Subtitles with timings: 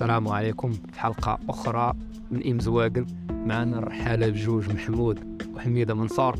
[0.00, 1.92] السلام عليكم في حلقة أخرى
[2.30, 3.06] من إم زواقن.
[3.30, 6.36] معنا الرحالة بجوج محمود وحميدة منصور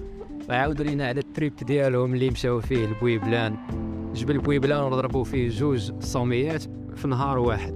[0.48, 3.56] ويعاودوا لينا على ال trip ديالهم اللي مشاو فيه لبويبلان
[4.14, 6.64] جبل بويبلان وضربوا فيه جوج صوميات
[6.96, 7.74] في نهار واحد.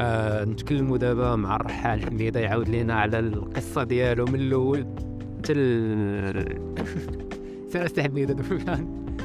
[0.00, 4.86] آه نتكلموا دابا مع الرحال حميدة يعاود لينا على القصة ديالو من الأول
[5.50, 6.58] ال
[7.72, 8.36] سير حميدة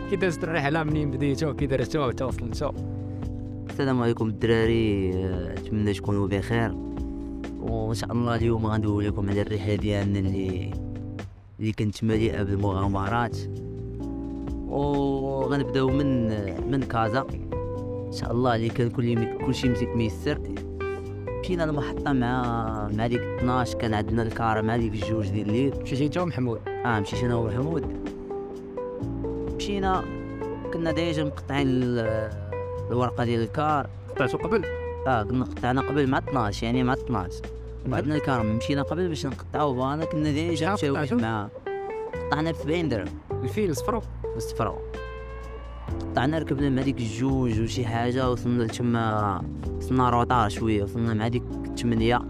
[0.10, 2.99] كي دازت الرحلة منين بديتو؟ كي درتو حتى وصلتو؟
[3.80, 5.12] السلام عليكم الدراري.
[5.16, 6.76] آه، نتمنى تكونوا بخير.
[7.60, 10.72] وإن شاء الله اليوم غندوي لكم على الرحله ديالنا اللي
[11.60, 13.38] اللي كانت مليئة بالمغامرات.
[14.68, 16.28] وغنبداو من
[16.72, 17.26] من كازا.
[18.08, 20.40] إن شاء الله اللي كان كل كل شيء مزيك ميسر.
[21.40, 22.44] مشينا المحطة مع
[22.94, 25.74] مع ديك 12 كان عندنا الكار مع ديك الجوج ديال الليل.
[25.82, 27.86] مشيتي انت ومحمود آه مشيت أنا ومحمود.
[29.56, 30.04] مشينا.
[30.74, 31.70] كنا ديجا مقطعين
[32.90, 33.90] ال- الورقة ديال الكار.
[34.10, 34.66] قطعتو قبل.
[35.08, 37.42] آه كنا قطعنا قبل مع 12 يعني مع 12
[37.90, 41.48] وعندنا الكرم مشينا قبل باش نقطعو فانا كنا ديجا مشاو قطعتو؟ مع
[42.28, 43.08] قطعنا ب 70 درهم.
[43.44, 44.02] الفيل صفرو
[44.34, 44.80] بالصفرا
[46.12, 49.42] قطعنا ركبنا مع ديك الجوج وشي حاجة وصلنا لتما
[49.78, 52.22] وصلنا روطار شوية وصلنا مع ديك الثمانية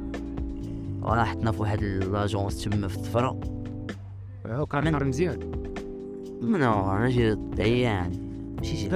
[1.02, 3.40] وراحتنا في واحد لاجونس تما في الصفرا
[4.72, 5.40] كان نهار مزيان.
[6.42, 8.12] من جي عيان
[8.58, 8.90] ماشي شي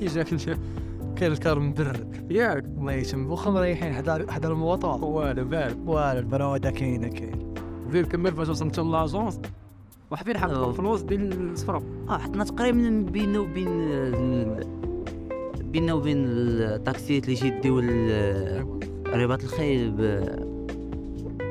[0.00, 0.24] كي جا
[1.24, 2.64] كان الكار مبرد ياك.
[2.64, 5.76] الله يتم واخا مريحين حدا حدا المواطن والو بال.
[5.86, 7.54] والو البرودة كاينة كاين
[7.90, 9.40] فين كمل فاش وصلت لاجونس
[10.12, 10.70] حطوا أوه.
[10.70, 13.68] الفلوس ديال الصفرو آه حطنا تقريبا بيننا وبين
[15.60, 17.78] بيننا وبين التاكسيات اللي يديو
[19.06, 19.94] رباط الخيل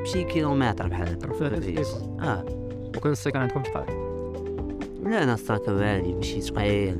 [0.02, 1.32] بشي كيلومتر بحال هكا.
[1.32, 1.82] فرق
[2.20, 2.44] آه.
[2.96, 3.86] وكان السكن عندكم شحال
[5.04, 6.96] لا أنا الساكا عادي ماشي ثقيل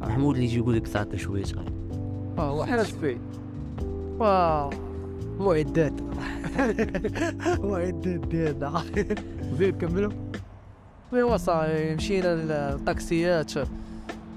[0.00, 1.73] محمود اللي يجي يقول لك ساكا شوية ثقيل
[2.38, 3.18] آه واحد حاجة فيه
[4.18, 4.70] واو.
[5.38, 5.92] معدات
[7.64, 8.82] معدات ديالنا.
[9.58, 10.12] فين كملوا
[11.14, 12.34] ايوا صاحبي مشينا
[12.74, 13.52] للطاكسيات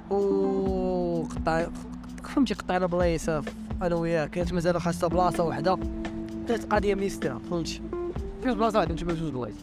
[0.09, 1.67] و قطع
[2.23, 3.29] فهمتي قطعنا بلايص
[3.81, 4.29] أنا وياك.
[4.29, 5.77] كانت مازال خاصها بلاصة وحدة.
[6.47, 7.81] كانت قضية ميسترا فهمتي
[8.43, 9.55] فين بلاصة عندهم تما جوج بلايص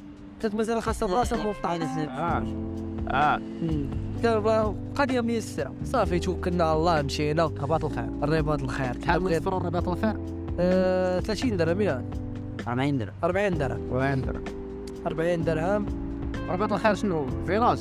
[0.42, 2.44] كانت مازال خاصها بلاصة موطعنا آه.
[3.10, 3.40] آه.
[4.22, 7.44] كان بلا- قضيه ميسره صافي توكلنا على الله مشينا.
[7.44, 10.16] رباط الخير الرباط الخير شحال من رباط الخير
[10.60, 12.04] آه 30 درهم يعني
[12.68, 13.12] 40 درهم.
[13.24, 13.80] 40 درهم.
[13.92, 14.44] وين درهم.
[15.06, 15.86] 40 درهم.
[16.50, 17.78] رباط الخير شنو؟ فيلاج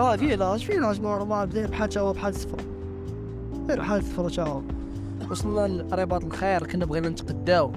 [0.00, 2.58] آه village village normal زي بحال تا هو بحال صفرو.
[3.68, 4.60] غير بحال صفرو تا هو
[5.30, 7.72] وصلنا لرباط الخير كنا بغينا نتقداو.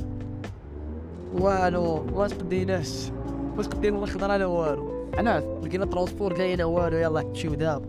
[1.34, 3.12] والو ما تقديناش
[3.58, 4.99] ما تقدينا لا خضره لا والو.
[5.18, 7.86] انا لقينا transport لقينا والو يلا نمشيو دابا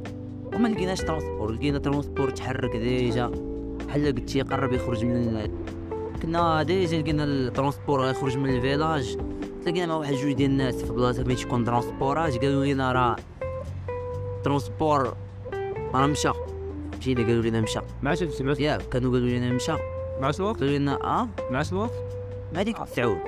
[0.55, 3.31] وما لقيناش transport لقينا transport تحرك déjà.
[3.89, 5.51] بحال قلت يقرب يخرج من
[6.23, 9.19] كنا déjà لقينا ال transport يخرج من ال village.
[9.65, 13.17] تلاقينا مع واحد جوج ديال الناس في بلاصة فين تكون ترونسبورات قالوا لنا راه
[14.45, 15.15] transport
[15.95, 16.31] راه مشى.
[16.99, 17.81] مشينا قالوا لنا مشى.
[18.03, 19.73] مع شي مع ياك كانوا قالوا لنا مشى.
[20.21, 21.93] مع الوقت قالوا لنا آه؟ مع الوقت
[22.55, 23.19] مع ديك التسعود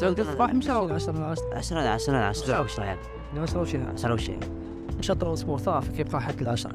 [0.00, 2.98] سالت الصباح مشى 10 10 10 10 10 10
[3.38, 4.32] 10 يعني 10 وشي 10 وشي
[4.98, 6.74] مشى transport صافي كيبقى حد العشرة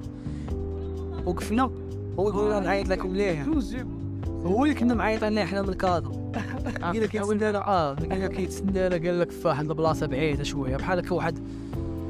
[1.25, 1.71] وقفنا.
[2.19, 3.43] هو يقول لنا نعيط لكم ليه؟
[4.27, 6.11] هو اللي كنا معيطين ليه حنا من الكادو
[6.81, 10.77] لقينا كيتسنانا آه لقينا كيتسنانا قال لك في واحد البلاصه بعيده شوية.
[10.77, 11.39] بحال هكا واحد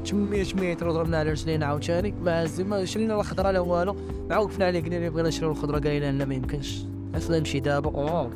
[0.06, 3.96] 800 متر وضربنا على رجلينا عاوتاني ما هز- ما شرينا لا خضره لا والو.
[4.30, 6.82] مع وقفنا عليه قلنا له بغينا نشريو الخضرة قال لنا لا ما يمكنش.
[7.16, 8.30] أصلا نمشي دابا آه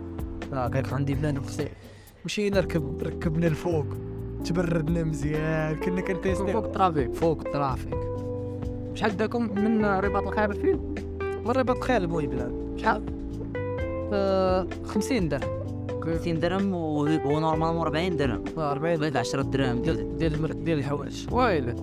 [0.53, 1.69] قال لك عندي بلان خصي
[2.25, 3.87] مشينا ركب ركبنا الفوق
[4.45, 7.95] تبردنا مزيان كنا كنتيستي فوق الترافيك فوق الترافيك
[8.95, 10.79] شحال داكم من رباط الخير الفيل
[11.45, 13.03] مرة بتخيل المهم بلان شحال
[14.13, 15.65] آه 50 درهم.
[16.03, 18.45] 50 درهم وهو نورمالمون 40 درهم.
[18.59, 19.83] آه 40 بغيت 10 درهم.
[19.83, 21.27] ديال ديال ديال الحوايج.
[21.33, 21.75] ويلي.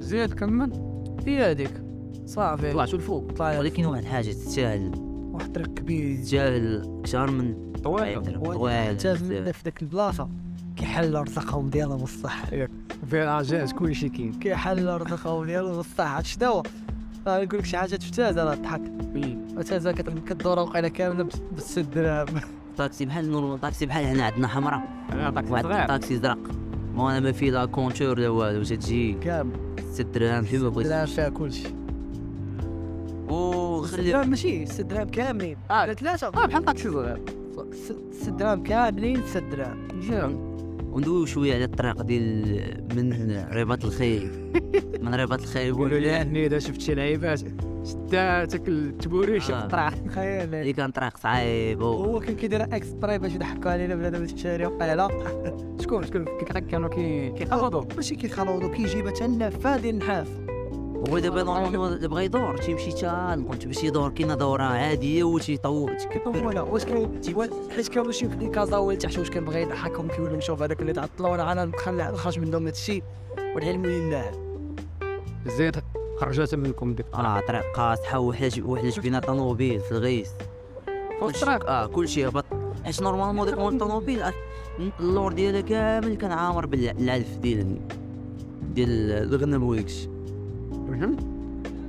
[0.00, 0.72] زيد كمل
[1.26, 1.70] هي هذيك
[2.26, 2.72] صافي.
[2.72, 4.92] طلعتوا الفوق؟ طلع ولكن واحد الحاجة تستاهل
[5.32, 8.44] واحد ترك كبير تستاهل أكثر من 40 درهم.
[8.44, 8.96] طويل.
[8.96, 10.28] جاز من في ذاك البلاصة.
[10.80, 12.44] كيحل رزقهم ديالهم بالصح
[13.10, 16.62] فيلاجات كلشي كاين كيحل رزقهم ديالهم عرفت شنو هو؟
[17.26, 18.80] نقول لك شي حاجة تفتازه راه تضحك
[19.56, 22.40] تفتازه كدور وقيلة كاملة ب 6 دراهم
[22.78, 24.82] طاكسي بحال normal طاكسي بحال هنا عندنا حمراء.
[25.50, 26.38] واحد طاكسي زرق.
[26.94, 29.52] ما أنا ما في لا compteur لا والو تجي كامل.
[29.92, 31.68] 6 درهم فيما 6 دراهم بغيت فيها كلشي.
[33.28, 35.56] وخلي لا ماشي 6 دراهم كاملين.
[35.70, 35.92] آه.
[35.92, 36.26] ثلاثة.
[36.26, 37.20] آه بحال طاكسي صغير.
[38.12, 40.49] 6 دراهم كاملين 6 دراهم.
[40.92, 44.30] وندويو شوية على الطريق ديال من رباط الخيل
[45.02, 47.40] من رباط الخيل يقولوا لي أني إذا شفت شي لعيبات
[47.84, 49.66] شداتك التبوريش آه.
[49.66, 50.54] طرح تخيل.
[50.54, 51.82] اللي كان طريق صعيب.
[51.82, 54.68] هو كان كيدير extra باش يضحكوا علينا بنادم في الشارع.
[54.68, 55.08] وقال لا.
[55.80, 56.24] شكون؟ شكون؟
[56.70, 57.84] كانوا كي كيخلطوا.
[57.96, 60.28] ماشي كيخلطوا كيجيب حتى النافه ديال النحاس
[61.08, 65.96] هو دابا normalement اللي بغا يدور تيمشي تا البنت باش يدور كاينة دورة عاديه وتيطول
[66.26, 67.22] ولا واش كان
[67.76, 70.80] حيت كانوا شي في كازا ولا تحت واش كان بغى يضحكهم كيقول لهم شوف هذاك
[70.80, 73.02] اللي تعطلوا أنا أنا نخرج منهم هذا الشيء
[73.54, 74.30] والعلم لله
[75.46, 75.76] زيد
[76.20, 80.30] خرجت منكم ديك راه طريق قاصحه وحده وحده بين طوموبيل في الغيس.
[81.20, 81.70] فوق الطريق.
[81.70, 82.44] آه كلشي هبط
[82.84, 84.32] حيت normalement ديك الطوموبيل آه،
[85.00, 87.76] اللور ديالها كامل كان عامر بالعلف ديال
[88.74, 90.09] ديال الغنم وداكشي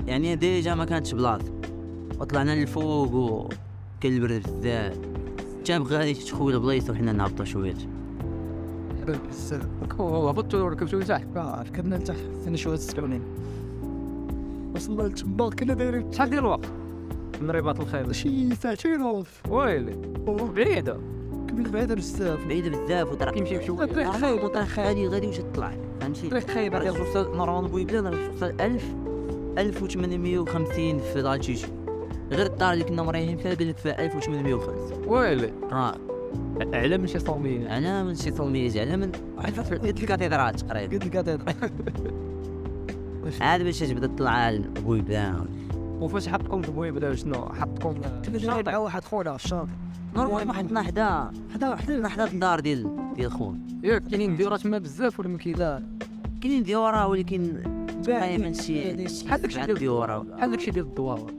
[0.08, 1.52] يعني déjà ما كانتش بلاصه
[2.20, 4.98] وطلعنا للفوق وكان البرد بزاف
[5.66, 7.76] جاب غادي تخوي البلايص وحنا نهبطوا شوية.
[9.30, 9.68] بزاف
[10.00, 12.20] هبطتوا وركبتوا لتحت ركبنا لتحت.
[12.46, 13.22] حنا شوية السكونين
[14.76, 16.12] وصلنا لتما كنا دايرين.
[16.12, 16.66] شحال ديال الوقت؟
[17.42, 19.28] من رباط الخيل شي ساعتين ونص.
[19.50, 19.96] ويلي.
[20.56, 20.98] بعيدة.
[21.52, 24.44] كنا بعيدة بزاف بعيدة بزاف وطريق يمشي بشوية طريق خايب.
[24.44, 25.72] وطريق غادي غادي واش تطلع.
[26.02, 26.74] فهمتي؟ طريق خايب.
[26.76, 28.84] راه توصل نورمالمون بويبلان راه توصل 1000
[29.58, 31.68] 1850 في لالتيتي
[32.32, 35.96] غير الدار اللي كنا مريحين فيها قال لك فيها 1850 ويلي؟ راه.
[36.74, 41.06] على من شي صومية على من شي صومية على من عرفت قلت الكاتدرال تقريبا قلت
[41.06, 41.40] لك هذا
[43.42, 45.46] عاد باش تبدا تطلع البويبلان
[46.02, 47.96] وفاش حطكم في بويبدا شنو؟ حطكم
[48.28, 49.70] جاي مع واحد خونا في الشاطئ.
[50.16, 51.32] نورمالمون حطنا حدا.
[51.54, 51.76] حدا
[52.08, 55.84] حدا الدار ديال ديال خونا ياك كاينين ديورات ما بزاف ولا ما كاين لا
[56.42, 57.64] كاينين ديورا ولكن
[58.06, 61.32] دائما شي بحال داكشي ديال ديورا بحال داكشي ديال الدوار.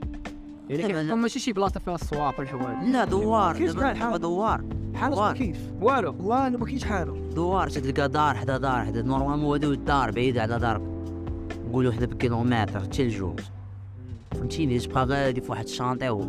[0.69, 1.01] يعني لا، لا.
[1.01, 3.57] كيحطهم ماشي شي بلاصة فيها الصواق والحوايج لا دوار.
[3.57, 4.63] كيف دابا؟ دوار.
[5.01, 5.37] دوار.
[5.37, 6.15] كيف والو.
[6.19, 9.01] والو ما كاينش حالو دوار تلقى دار حدا دار حدا.
[9.01, 10.81] normalement هادو الدار بعيدة على دار.
[11.69, 13.39] نقولوا حدا بكيلومتر حتى لجوج
[14.31, 16.27] فهمتيني؟ تبقى غادي في واحد ال chantier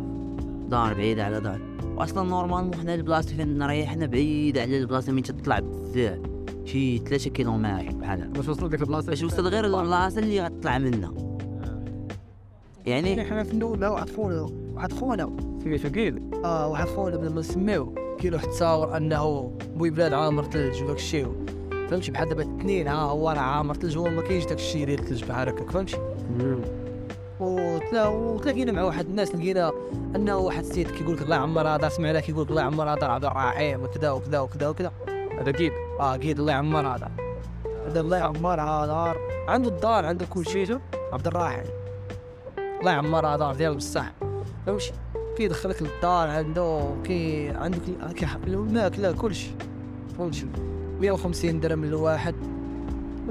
[0.69, 1.74] دار بعيدة على دار.
[1.95, 6.19] واصلا normalement حنا البلاصة فين نريحنا بعيدة على البلاصة من تطلع بزاف
[6.65, 8.31] شي ثلاثة كيلومتر بحال هكا.
[8.31, 11.13] باش وصل ديك البلاصة؟ باش وصل غير البلاصة اللي غتطلع منها.
[12.85, 15.35] يعني حنا في النوبة واحد خونا واحد خونا.
[15.63, 20.83] في فقيل آه واحد خونا بلا ما نسميو كاين واحد تصاور أنه بويبلان عامر ثلج
[20.83, 21.27] وداك الشيء.
[21.89, 24.99] فهمتي؟ بحال دابا اثنين ها هو راه عامر ثلج هو ما كاينش داك الشيء ديال
[24.99, 25.97] الثلج بحال هكاك فهمتي؟
[27.39, 29.71] وتلاقينا مع واحد الناس لقينا
[30.15, 33.25] أنه واحد السيد كيقول لك الله يعمر هذا سمعنا كيقول لك الله يعمر هذا عبد
[33.25, 34.91] الرحيم وكذا وكذا وكذا وكذا.
[35.41, 37.11] هذا كيد آه قيد الله يعمر هذا.
[37.87, 39.15] هذا الله يعمر هذا
[39.47, 40.79] عنده الدار عنده كل شيء.
[41.13, 41.63] عبد الرحيم
[42.79, 44.11] الله يعمر هذا ديال بصح
[44.65, 44.91] فهمتي
[45.37, 47.53] كيدخلك للدار عنده كي
[48.15, 49.55] كيحط الماكلة كل شيء
[50.17, 50.47] فهمتي
[50.99, 52.35] 150 درهم للواحد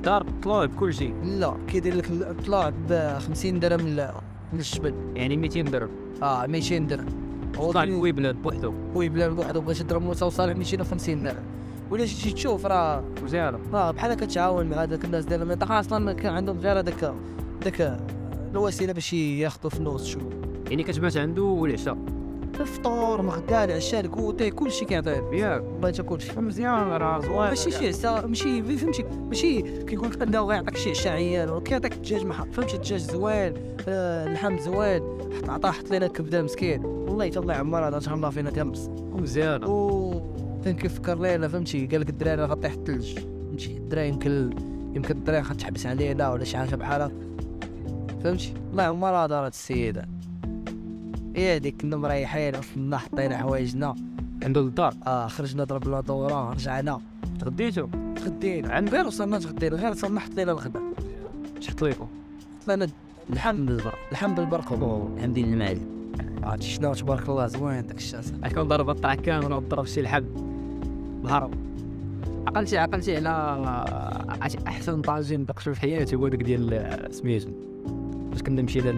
[0.05, 1.15] دار طلوع بكل شيء.
[1.25, 4.11] لا كيدير لك الطلاع ب 50 درهم
[4.53, 5.89] للجبل يعني 200 درهم.
[6.23, 7.07] آه 200 درهم.
[7.55, 8.73] طلع بويبلان بوحدو.
[8.97, 11.45] هو بلا بوحدو بغيت يضرب توصل 250 درهم.
[11.91, 13.05] ولا جيتي تشوف راه.
[13.23, 17.15] مزيانة آه بحال كتعاون مع هذاك الناس ديال المنطقة أصلا كان عندهم غير هذاك
[17.65, 18.01] داك
[18.53, 20.21] الوسيله باش ياخذوا فلوس شو
[20.71, 21.99] يعني كتبات عنده العشاء
[22.61, 26.41] الفطور مغدا العشاء ال goûter كلشي كيعطيه ياك بغيت كلشي.
[26.41, 27.37] مزيان راه زوين.
[27.37, 31.93] ماشي شي عشاء ماشي فهمتي ماشي كيقول لك انه غيعطيك شي عشاء عيان ولا كيعطيك
[31.93, 33.55] الدجاج محط فهمتي الدجاج زوين
[33.89, 35.03] آه اللحم زوين
[35.37, 36.85] حط عطاه حط لنا كبدة مسكين.
[36.85, 38.91] والله حتى الله يعمر هذا شهر الله فينا تيمس.
[39.13, 40.21] مزيانة و
[40.65, 44.51] كان كيفكر لينا فهمتي؟ قال لك الدراري غطيح الثلج فهمتي الدراري يمكن
[44.95, 47.15] يمكن الدراري غتحبس علينا ولا شي حاجة بحال هكا.
[48.25, 50.09] فهمتي؟ الله يعمر هذا هاد السيدة.
[51.37, 53.95] هي هذيك كنا مريحين وصلنا حطينا حوايجنا.
[54.43, 57.01] عنده الدار؟ آه خرجنا ضربنا دوره رجعنا.
[57.41, 58.73] تغديتو؟ تغدينا.
[58.73, 60.81] عند غير وصلنا تغدينا غير وصلنا حطينا الغدا
[61.61, 62.07] شحط ليكم
[62.63, 62.89] حطينا
[63.31, 64.73] الحمد بالبرق الحمد بالبرق
[65.17, 65.87] الحمد لله المعلم.
[66.43, 70.25] عرفتي شنو؟ تبارك الله زوين داك الشاس كون ضرب الطاع كامل وضرب شي لحم.
[71.25, 71.55] الهرب
[72.47, 77.49] عقلتي عقلتي على أحسن طاجين دقشو في حياتي هو داك ديال سميتو
[78.35, 78.91] فاش كنا مشينا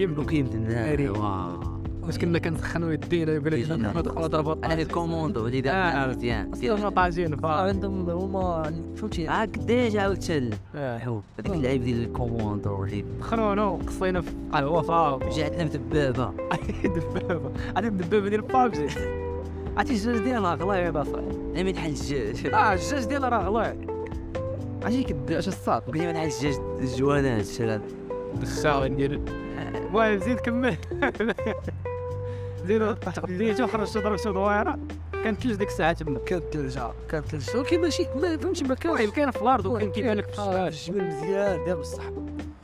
[0.00, 1.08] لوكيم ناري.
[1.08, 1.60] واو
[2.06, 3.76] فاش كنا كنسخنوا يدينا يقول لك يدينا.
[3.76, 5.62] ندخلوا ضربة أنا في الكوموندو اللي آه.
[6.06, 7.48] دار مزيان أصلا طاجين فا.
[7.48, 10.98] عندهم هما فهمتي؟ عاد قداش عاود تل آه.
[10.98, 15.30] حو هذيك اللعيب ديال الكوموندو اللي خرونو قصينا في قهوة فا.
[15.36, 16.32] جاتنا مدبابه
[16.84, 17.52] دبابة.
[17.76, 18.86] هذه الدبابه ديال بابجي
[19.76, 23.78] عرفتي الجاج ديالها غلاي صاحبي لا ما تحل الدجاج آه الجاج ديالها راه غلاي
[24.82, 27.80] عرفتي كداش الصاط بغينا ما تحل الدجاج الجوانات شرا
[28.42, 29.20] الشاغل ديال
[29.74, 30.76] المهم زيد كمل.
[32.66, 32.96] زيد
[33.28, 34.78] ديتو خرجت ضربت دويرة.
[35.24, 36.18] كانت ثلج ديك الساعة تما.
[36.18, 39.00] كانت تلجا كانت تلجا ولكن ماشي ما فهمتي ما كانش.
[39.00, 41.64] المهم كاين في الأرض وكاين كيبان لك في الجبل مزيان.
[41.64, 42.02] ديال بصح.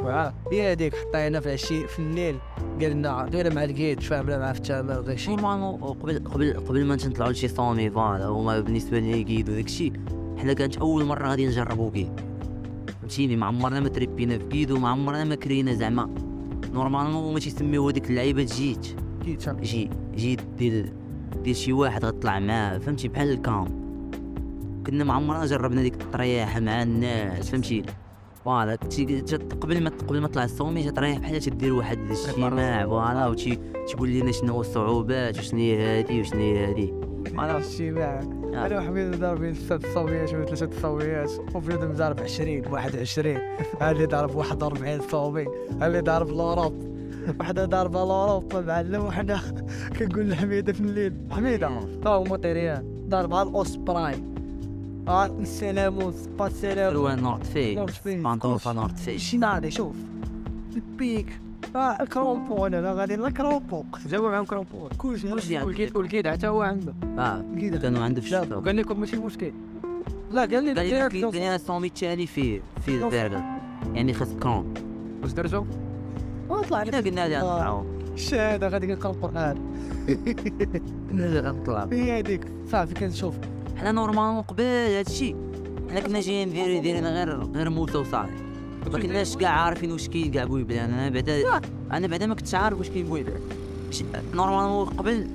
[0.00, 2.38] معاه هي هذيك حطينا في العشي في الليل
[2.80, 6.84] قال لنا دوينا مع ال guide فهمنا معاه في التمر وداك الشيء قبل قبل قبل
[6.84, 9.92] ما نطلعوا لشي sommet voilà هما بالنسبة لي guide وداك الشيء
[10.38, 12.27] حنا كانت أول مرة غادي نجربوا guide
[13.08, 16.10] فهمتيني؟ ما عمرنا ما تريبينا في guide وما عمرنا ما كرينا زعما.
[16.72, 18.86] normalement هما تيسميو هذيك اللعيبة gîte.
[19.62, 20.92] جي gîte ديال
[21.42, 23.64] ديال شي واحد غتطلع معاه فهمتي؟ بحال ال camp
[24.86, 27.82] كنا ما عمرنا جربنا ديك الطريحه مع الناس فهمتي؟
[28.44, 28.78] فوالا
[29.60, 34.32] قبل ما قبل ما طلع الصومي تريح بحال تدير واحد الاجتماع فوالا وتي تقول لنا
[34.32, 36.92] شنو هو الصعوبات وشنو هي هادي وشنو هي هادي.
[37.28, 37.92] أنا الشيء
[38.62, 38.66] آه.
[38.66, 43.36] أنا وحميد ضاربين ثلاث صوميات ولا ثلاثة صوميات وبنادم ضارب 20 21
[43.82, 45.46] اللي ضارب 41 صومي
[45.82, 46.88] اللي ضارب لوروب
[47.40, 49.40] وحده ضاربه لوروب معلم وحنا
[49.98, 51.70] كنقول لحميده في الليل حميده
[52.04, 53.06] تا هو مطيريان.
[53.08, 54.34] ضاربها الأوس برايم
[55.08, 58.22] آه السلام با السلام روان نورت في نورت فيه.
[58.22, 59.96] بانطوفا نورت في شي نادي شوف.
[60.76, 61.40] البيك
[61.76, 65.58] آه الكرومبون أنا غادي الكرومبون جاوا معاهم كرومبور كلشي كلشي.
[65.62, 66.94] والكيد والكيد حتى هو عنده.
[67.18, 67.78] آه كيدا.
[67.78, 69.52] كانوا عنده في الشتا وقال لكم ماشي مشكل.
[70.30, 73.42] لا قال لي قال لي قال لي الصومي الثاني فيه فيه البرغل
[73.94, 74.74] يعني خاص كرون
[75.22, 75.64] واش درتو؟
[76.48, 77.56] طلع حنا قلنا لها آه.
[77.56, 77.84] نطلعوا
[78.14, 79.56] الشهادة غادي نقرا القرآن.
[81.10, 82.46] قلنا لها نطلعوا هي هذيك.
[82.72, 83.34] صافي كنشوف.
[83.76, 85.34] حنا normalement قبل هادشي.
[85.90, 88.47] حنا كنا جايين دايرين غير غير موتة وصافي
[88.92, 91.60] ما كناش كاع عارفين واش كاين كاع بويبلان أنا بعدا
[91.92, 93.40] أنا بعدا ما كنتش عارف واش كاين بويبلان
[94.34, 95.26] normalement قبل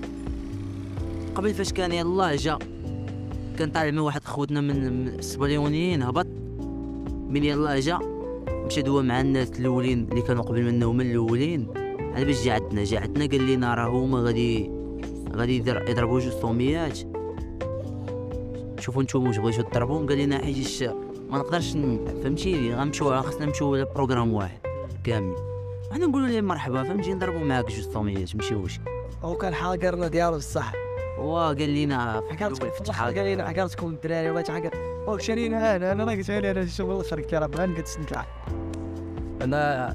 [1.36, 2.60] قبل فاش كان يلاه جا
[3.60, 6.28] كان طالع مع واحد خوتنا من من السبليونيين هبط.
[7.30, 8.00] من يلاه جا
[8.50, 11.68] مشى دوا مع الناس الأولين اللي كانوا قبل منه هما الأولين.
[12.16, 14.70] هذا باش جا عندنا جا عندنا قال لنا راه هما غادي
[15.36, 17.00] غادي يضر- يضربوا جوج صوميات.
[18.80, 20.08] شوفوا نتوما واش بغيتو تضربوهم.
[20.08, 20.58] قال لنا حيت
[21.34, 21.72] ما نقدرش
[22.24, 24.58] فهمتيني غنمشيو خاصنا نمشيو لبروغرام واحد
[25.04, 25.36] كامل.
[25.92, 28.80] حنا نقولوا لهم مرحبا فهمتي؟ نضربوا معاك جوج صوميات مشيوش
[29.24, 30.74] هو كان حاقرنا ديالو بصح.
[31.20, 34.72] هو قال لنا في حكرتكم قال لنا حكرتكم الدراري ولا حكر
[35.08, 38.26] أو شرينا أنا أنا قلت لي أنا شوف الله خرجت راه بغا نقدس نطلع
[39.42, 39.90] أنا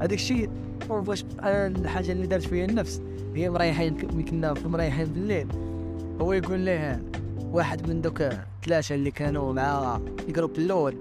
[0.00, 0.50] هذاك الشيء
[0.88, 3.02] واش أنا الحاجة اللي دارت فيا النفس
[3.34, 5.48] هي مريحين كنا في مريحين بالليل.
[6.20, 7.02] هو يقول ليه
[7.56, 8.22] واحد من دوك
[8.66, 10.96] ثلاثة اللي كانوا مع الجروب الأول.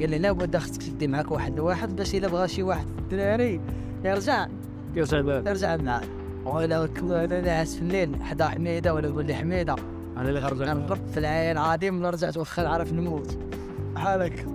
[0.00, 3.60] قال لي لا بدا خصك تدي معاك واحد لواحد باش إلا بغى شي واحد الدراري.
[4.04, 4.46] يرجع
[4.94, 6.02] يرجع باب يرجع معاه
[6.44, 9.76] وأنا أنا ناعس في الليل حدا حميدة وأنا نقول لي حميدة؟
[10.16, 13.38] أنا اللي خرج نضرب في العين عادي من رجعت واخا نعرف نموت.
[13.94, 14.46] بحالك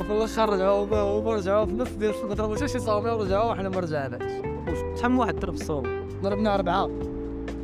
[0.00, 3.80] وفي الآخر رجعوا هما رجعوا في نص ديال الصبح ضربوا شي صومي ورجعوا وحنا ما
[3.80, 4.32] رجعناش.
[4.98, 6.08] شحال من واحد ضرب الصوم.
[6.22, 7.07] ضربنا أربعة.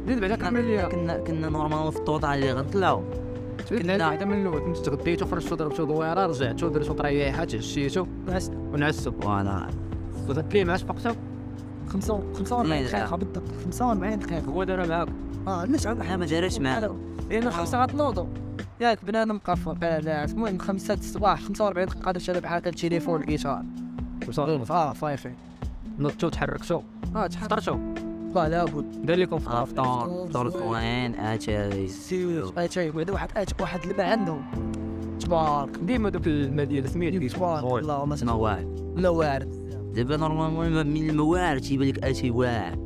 [0.06, 3.02] زيد بعدا كمل ليها كنا كنا نورمالمون في الطوطه اللي غنطلعوا
[3.70, 4.60] كنا حتى من الأول.
[4.60, 8.06] كنت تغديتو فرشتو ضربتو دويره رجعتو درتو طريحه تعشيتو
[8.72, 9.68] ونعسو فوالا
[10.28, 11.10] وغدت ليه معاش بقتو
[11.88, 12.88] 45 لا، لا.
[12.88, 13.16] دقيقة.
[13.16, 14.40] بالضبط 45 دقيقة.
[14.44, 15.08] هو دار معاك
[15.46, 16.96] آه عندنا حنا ما جاريش معنا
[17.30, 18.26] لأن خمسة غتنوضوا
[18.80, 20.24] ياك بنادم مقفل لا.
[20.24, 22.12] المهم خمسة الصباح 45 دقيقة.
[22.12, 23.62] درت أنا بحال التليفون الجيتار.
[24.28, 25.30] وصافي آه فايفي
[25.98, 26.82] نضتو تحركتو
[27.16, 28.03] آه تحط
[28.34, 29.66] لا لابد دار لكم فطور
[30.26, 34.42] فطور القرآن اتاي سيريوس اي شيء بعدا واحد أج- واحد اللي ما عندهم.
[35.20, 35.70] تبارك.
[35.78, 37.82] ديما دوك المدينة سميت تبارك.
[37.82, 38.64] الله ما تسمى واعر
[38.96, 39.64] لا وارد.
[39.94, 42.78] دابا نورمالمون من المواعر تيبان لك اتي واعر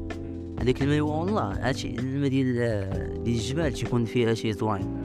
[0.61, 2.55] هذاك الماء والله اتي الماء ديال
[3.25, 4.99] ديال الجبال تيكون فيه اتي زوين.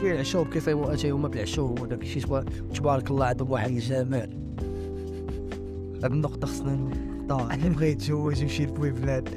[0.00, 4.30] في العشوب كيف هو اتي هما بالعشوب وداك الشيء تبارك تبارك الله عندهم واحد الجمال.
[6.04, 6.88] هاد النقطة خصنا
[7.24, 9.28] نختار اللي بغى يتزوج يمشي لبويبلاد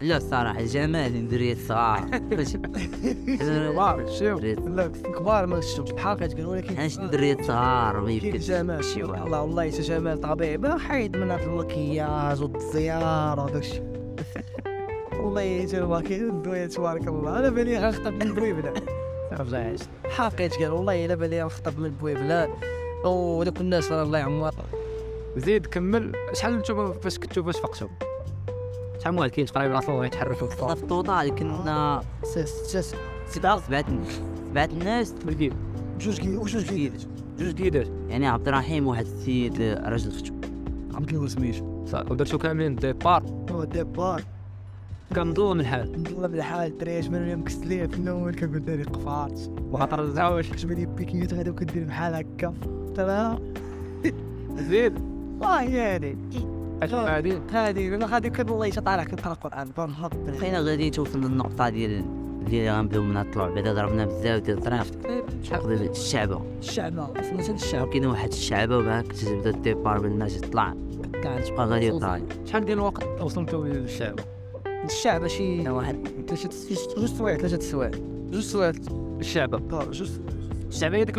[0.00, 2.08] لا الصراحه الجمال الدريه الصغار
[3.70, 8.10] كبار شوف دريت لا كبار ما شفتش بحال كتقول ولكن حنا شي دريه صغار ما
[8.10, 13.82] يمكنش جمال والله والله يسا جمال طبيعي ما حيد من هاد المكياج والزيارة وداك الشيء
[15.20, 18.82] والله يجربها كي الدنيا تبارك الله أنا بالي غنخطب من بويبلان
[19.32, 22.50] رجعت حقيت قال والله الا بالي غنخطب من بويبلان
[23.04, 24.54] ودوك الناس الله يعمر
[25.38, 26.12] زيد كمل.
[26.32, 27.88] شحال نتوما فاش كنتو فاش فقتو
[29.00, 32.46] شحال من واحد كاين تقريبا راسو يتحركوا في ال total كنا سبعة
[33.28, 33.60] سبعة
[34.48, 35.14] سبعة الناس.
[35.28, 35.54] الكيد
[36.00, 36.92] جوج كي وجوج كي؟
[37.38, 40.34] جوج كيدات يعني عبد الرحيم واحد السيد راجل ختو
[40.94, 41.86] عبد الله سميتو.
[41.86, 42.12] صافي.
[42.12, 43.22] ودرتو كاملين ديبار؟
[43.72, 44.22] ديبار.
[45.14, 46.04] كنضو من الحال.
[46.12, 49.40] والله بالحال دريش من اليوم كست ليه في الأول كنقول داري قفات
[49.70, 52.54] وخاطر رجعوش كتبان لي بيكيات غادي وكدير بحال هكا.
[52.94, 53.38] ترى
[54.56, 55.17] زيد.
[55.42, 56.16] هي هادي
[56.82, 59.70] اش غادي هادي أنا غادي كان والله طالع كنقرا القرآن.
[59.78, 62.04] بنهض بقينا غادي توصل للنقطة ديال
[62.46, 64.86] اللي غنبداو من نطلعوا بعدا ضربنا بزاف ديال الطريق
[65.90, 66.42] الشعبة.
[66.58, 67.16] الشعب.
[67.16, 70.74] فهمت الشعب كاين واحد الشعبة وهاك تبدأ الديبار من الناس تطلع
[71.22, 74.20] تبقى غادي طالع شحال ديال الوقت وصلتوا للشعب
[74.84, 76.08] الشعب؟ شي واحد.
[76.26, 76.48] ثلاثة
[76.96, 77.36] جوج سوايع.
[77.36, 77.90] ثلاثة سوايع.
[78.30, 78.72] جوج سوايع
[79.20, 79.72] الشعب.
[79.72, 80.10] آه جوج
[80.68, 81.14] الشعب هي ديك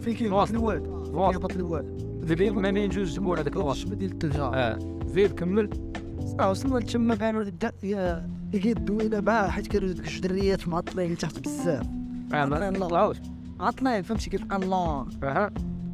[0.00, 0.32] فين كاين.
[0.32, 0.86] الواد.
[1.14, 5.70] يهبط الواد ديال ما بين جوج جمهور هذاك الشبه ديال الثلجة آه زيد كمل
[6.40, 7.44] آه وصلنا لتما كانوا
[7.82, 11.86] يا هي دوينا معاه حيت كانوا ديك الجدريات معطلين لتحت بزاف
[12.34, 13.16] آه ما طلعوش
[13.60, 15.50] عطلين فهمتي كيف الله أها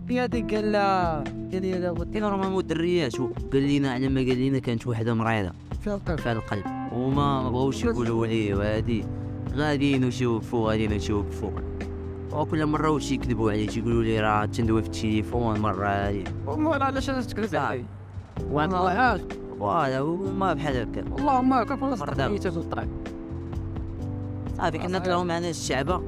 [0.08, 1.14] هي هذيك قال لا
[1.52, 5.52] قال لي لا كاين نورمالمون الدريات وقال لنا على ما قال لنا كانت وحده مريضه
[5.84, 9.04] فيها القلب في هذا القلب وما ما بغاوش يقولوا ليه وهادي
[9.54, 11.50] غاديين وشي وقفوا غاديين وشي وقفوا
[12.32, 16.24] وكل مرة وشي يكذبوا عليه تيقولوا لي راه تندوي في التليفون مرة.
[16.46, 17.84] والله علاش تكذب علي
[18.50, 19.20] وأنا والله
[19.58, 22.88] voilà وما بحال هكا اللهم والله مرة صدقني في الطريق
[24.56, 25.98] صافي كنا نطلعوا معنا الشعبة.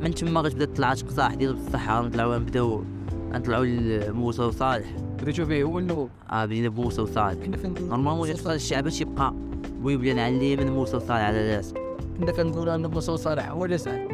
[0.00, 2.84] من تما غتبدا تطلع قصاح ديال الصحه نطلعوا نبداو
[3.32, 4.86] نطلعوا لموسى وصالح.
[5.22, 7.44] بديتو فيه؟ هو إنه آه بدينا بموسى وصالح.
[7.44, 9.34] كنا فين normalement جات الشعبة تيبقى
[9.82, 14.13] بويبلان على اليمين موسى وصالح على اليسار كنا كنقول ان موسى صالح هو اللي سعد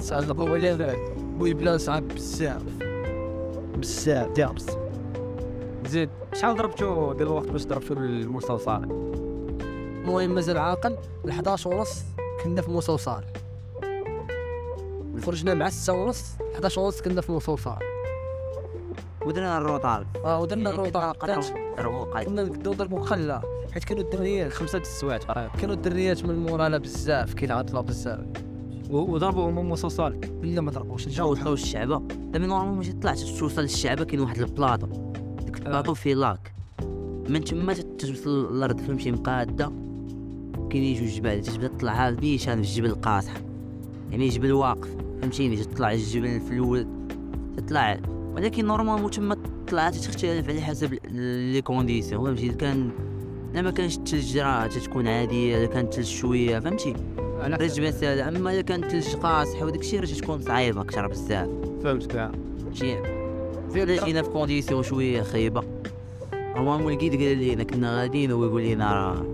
[0.00, 2.62] هو صعب بزاف
[3.76, 4.28] بزاف
[5.86, 8.88] زيد شحال ضربتو ديال الوقت باش ضربتو للمستوى صالح
[10.04, 12.02] المهم مازال عاقل ل 11 ونص
[12.44, 13.26] كنا في موسى وصالح
[15.26, 17.78] خرجنا مع 6 ونص 11 ونص كنا في موسى وصالح
[19.26, 21.10] ودرنا الروطار آه ودرنا الروطه
[21.78, 23.40] الروطار كنا نقدروا نضربوا خلا
[23.72, 25.18] حيت كانوا الدريات خمسة د السوايع
[25.60, 28.49] كانوا الدريات من مورانا بزاف كيلعطلوا بزاف
[28.90, 32.02] وضربوا هما موسى صالح لا ما ضربوش جاو وصلوا الشعبة.
[32.32, 34.86] دابا normalement ماشي طلعت توصل للشعبه كاين واحد البلاطو
[35.44, 36.52] ديك البلاطو فيه lac.
[37.28, 39.72] من تما توصل الأرض فهمتي مقادة.
[40.70, 43.32] كاينين جوج جبال تبدا تطلع بيشان في الجبل القاصح.
[44.10, 44.88] يعني جبل واقف
[45.20, 46.86] فهمتيني تطلع الجبل في الأول
[47.56, 48.00] تطلع.
[48.34, 49.36] ولكن normalement تما
[49.68, 50.98] طلعت تختلف على حسب
[51.52, 52.48] les conditions فهمتي.
[52.48, 52.90] كان
[53.54, 56.94] لا ما كانش الثلج راه تتكون عادية إلا كان الثلج شوية فهمتي.
[57.42, 61.48] أنا رجع سهل أما الا كان الثلج قاصح وداك الشيء راه تكون صعيبة أكثر بزاف.
[61.84, 62.32] فهمت كاع.
[62.72, 62.98] شي.
[63.74, 65.62] الا جينا في كونديسيون شوية خايبة.
[66.34, 69.26] normalement ال guide قال لينا كنا غاديين وهو يقول لنا راه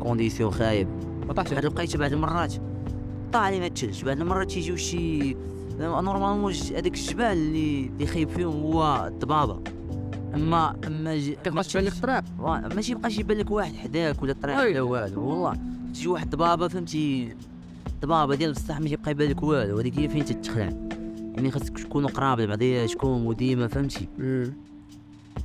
[0.00, 0.88] condition خايب.
[1.26, 2.54] ما طاحش بعد لقيت بعض المرات.
[3.32, 5.36] طاح علينا الثلج بعض المرات تيجيو شي
[5.80, 9.60] normalement هذاك الجبال اللي اللي خايب فيهم هو الضبابة.
[10.34, 12.24] أما أما كيفاش تبان لك الطريق
[12.74, 14.80] ماشي يبقاش يبان لك واحد حداك ولا الطريق وي.
[14.80, 15.22] ولا والو.
[15.28, 15.77] والله.
[15.94, 17.34] تجي واحد ضبابه فهمتي؟
[18.02, 20.72] ضبابه ديال بصح ماشي يبقى يبان لك والو هذيك هي فين تتخلع؟
[21.34, 24.08] يعني خاصك تكونوا قراب لبعضياتكم وديما فهمتي؟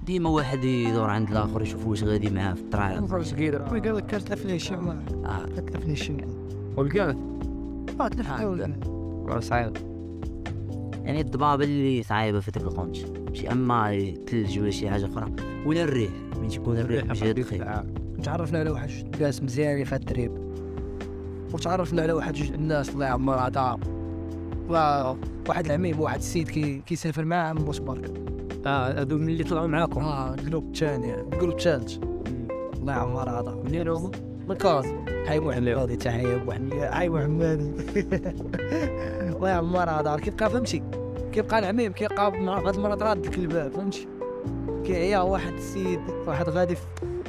[0.06, 3.06] ديما واحد يدور عند الآخر يشوف واش غادي معاه في الطريق.
[3.06, 5.45] فرش كيدر قال لك كتلف لي شي آه.
[5.58, 6.17] كتلف لي شي
[6.77, 7.15] والكاع
[7.99, 8.73] آه تلف حاول
[9.39, 9.77] صعيب.
[11.03, 12.95] يعني الضبابة اللي صعيبة في ديك القنت.
[13.34, 15.32] شي أما الثلج ولا شي حاجة أخرى.
[15.65, 16.12] ولا الريح.
[16.41, 17.84] من تكون الريح ماشي هاد الخير
[18.23, 20.31] تعرفنا على واحد جوج ناس مزيانين في ال trip.
[21.53, 23.79] وتعرفنا على واحد جوج الناس الله يعمرها دار
[25.49, 28.12] واحد العميم واحد السيد كي كيسافر معاه من بوسبارك
[28.65, 30.01] آه هادو من اللي طلعوا معاكم.
[30.01, 31.97] آه ال groupe الثاني ال groupe الثالث
[32.79, 34.12] الله يعمرها دار منين هما؟
[34.47, 34.86] من كازا
[35.27, 36.73] حي محمد تحية محمد.
[36.91, 37.59] حي محمد.
[39.36, 40.83] الله يعمرها دار كيبقى فهمتي؟
[41.31, 44.07] كيبقى العميم؟ كيبقى مع هاد المرة راد لك الباب فهمتي
[44.86, 46.81] كيعيا واحد السيد واحد غادي في-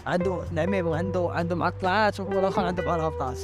[0.07, 3.39] عنده العميم وعنده عنده معطلات وهو الآخر عنده بحال هبطات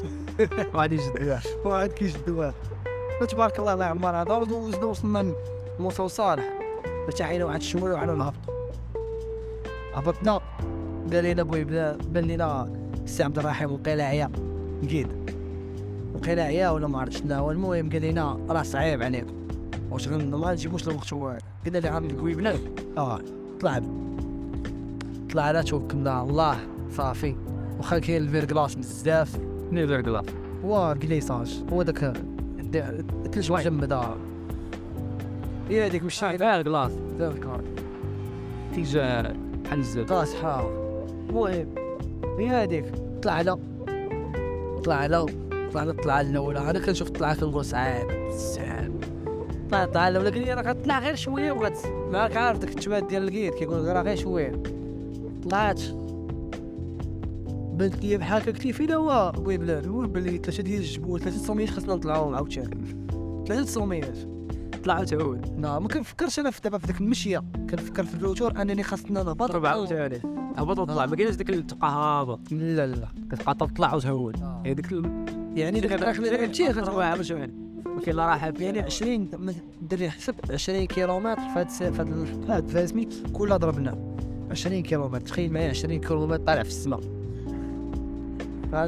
[0.74, 2.54] غادي يجد واحد كيشد واحد
[3.28, 5.34] تبارك الله الله يعمرها دار دوزنا وصلنا
[5.78, 6.58] لموسى وصالح
[7.08, 8.52] فتحينا واحد الشمول وعنا نهبطو
[9.94, 10.40] هبطنا.
[11.12, 12.72] قال لنا بوي بان لنا
[13.04, 13.82] السي عبد الرحيم
[14.82, 15.08] نقيد
[16.14, 19.34] وقيل عيا ولا ما عرفت شنو المهم قال لنا راه صعيب عليكم.
[19.90, 23.20] واش ما نجيبوش الوقت هو قلنا لي عم الكوي بلاد آه
[23.60, 23.80] طلع
[25.32, 26.58] طلعنا توكلنا على الله
[26.90, 27.36] صافي
[27.78, 29.38] واخا كاين الفير كلاس بزاف
[29.72, 30.22] ذاك لا
[30.64, 32.12] هو كليساج هو داك
[32.64, 33.50] الثلج
[33.86, 34.16] دار
[35.68, 36.20] هي هذيك مش
[36.62, 37.46] كلاص ذاك
[38.74, 39.36] تيجا
[40.08, 40.70] قاس حار
[41.28, 41.74] المهم
[42.38, 42.84] هي هذيك
[43.22, 43.58] طلعنا
[44.84, 45.26] طلعنا
[45.72, 49.04] طلعنا طلع الاولى أنا كنشوف طلع كنقول صعيب صعيب
[49.70, 53.22] طلع طلع الاولى قال لي راه غطلع غير شوية وغت ماك عارف داك التبات ديال
[53.22, 54.62] ال guide كيقول راه غير شوية
[55.42, 55.80] طلعت.
[57.74, 59.32] بنت لي بحال هكا قلت لي فين هو.
[59.36, 62.96] بويبلان هو بلي ثلاثة ديال الجبول ثلاثة سوميات خاصنا نطلعوهم عاوتاني.
[63.48, 64.18] ثلاثة سوميات
[64.84, 67.42] طلعت هو لا ما كنفكرش أنا في دابا في ديك المشية.
[67.70, 70.20] كنفكر في ال retour أنني خاصنا نهبط ضرب عاوتاني.
[70.56, 71.06] هبط وطلع.
[71.06, 72.40] ما كاينش ديك التبقى هابط.
[72.52, 73.08] لا لا.
[73.30, 74.62] كتبقى تطلع وتهون آه.
[74.66, 74.92] هي ديك
[75.54, 77.52] يعني فهمتي غتبقى باش يعني
[77.96, 79.28] ولكن لا راح يعني 20
[79.82, 84.09] الدري حسب 20 كيلومتر في هاد الس- في هاد ال- في هاد فاسمي كلها ضربنا.
[84.50, 85.20] 20 كيلومتر.
[85.20, 87.00] تخيل معايا 20 كيلومتر طالع في السماء.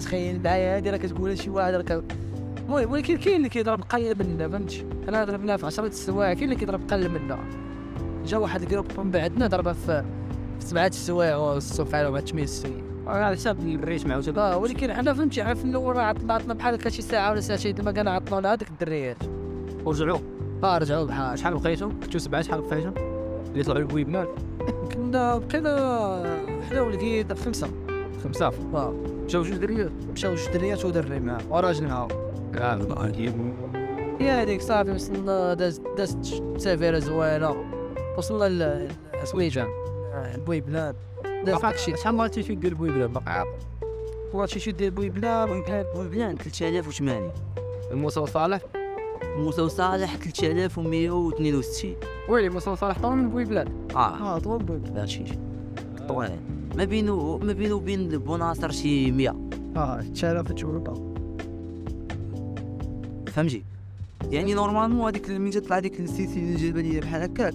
[0.00, 2.02] تخيل معايا هادي راه كتقول شي واحد راه
[2.58, 6.56] المهم ولكن كاين اللي كيضرب قلب منا فهمتي أنا ضربنا في 10 السوايع كاين اللي
[6.56, 7.38] كيضرب قلب منا.
[8.26, 10.04] جا واحد الجروب من بعدنا ضربه في
[10.60, 15.14] في سبعة السوايع والصوف على واحد 8 السوايع على حساب الريش مع آه ولكن حنا
[15.14, 18.68] فهمتي عارف الأول راه عطلاتنا بحال هكا شي ساعة ولا ساعتين ما كان عطلونا هذاك
[18.68, 19.16] الدريات
[19.84, 20.18] ورجعوا.
[20.64, 22.94] آه رجعوا بحال شحال بقيتهم كنتو سبعة شحال بقيتهم
[23.52, 24.26] اللي طلعوا البويبنان
[25.12, 26.38] كنا بقينا
[26.70, 27.68] حنا ولقيت خمسة.
[28.24, 28.94] خمسة؟ آه
[29.26, 32.08] مشاو جوج دريات؟ مشاو جوج دريات ودري معاه؟ وراجل معاهم
[32.58, 33.12] آه
[34.20, 37.56] هي هذيك صافي وصلنا دازت دازت سافيرة زوينة.
[38.18, 38.88] وصلنا ل
[39.24, 39.68] سويجان
[40.34, 40.94] البويبلان
[41.44, 41.96] دازت داكشي.
[41.96, 43.50] شحال مرات في دير البويبنان باقي عاطل
[44.32, 47.32] والله شي شي ديال بويبلان بويبلان بلان 3008
[47.92, 48.60] موسى صالح
[49.36, 51.94] موسى وصالح 3162
[52.28, 54.36] ويلي موسى صالح طول من بويبلان آه.
[54.36, 55.24] آه طول بويبلان هادشي
[56.08, 56.30] طويل.
[56.76, 59.36] ما بينو ما بينو وبين بوناصر شي 100
[59.76, 61.12] آه تشالا في الجوله
[63.26, 63.62] فهمتي؟
[64.30, 67.54] يعني normalement هذيك من تطلع ديك السلسله الجبليه بحال هكاك.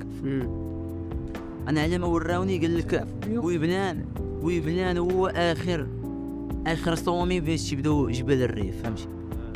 [1.67, 4.05] أنا على ما وراوني قال لك ويبلان
[4.41, 5.87] ويبلان هو اخر
[6.67, 9.07] آخر sommet باش تبداو جبال الريف فهمتي؟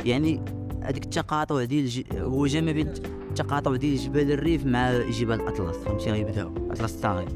[0.04, 0.40] يعني
[0.82, 2.04] هذيك التقاطع ديال.
[2.16, 2.88] هو جا ما بين
[3.28, 7.28] التقاطع ديال جبال الريف مع جبال الأطلس فهمتي؟ غيبداو اطلس الصغير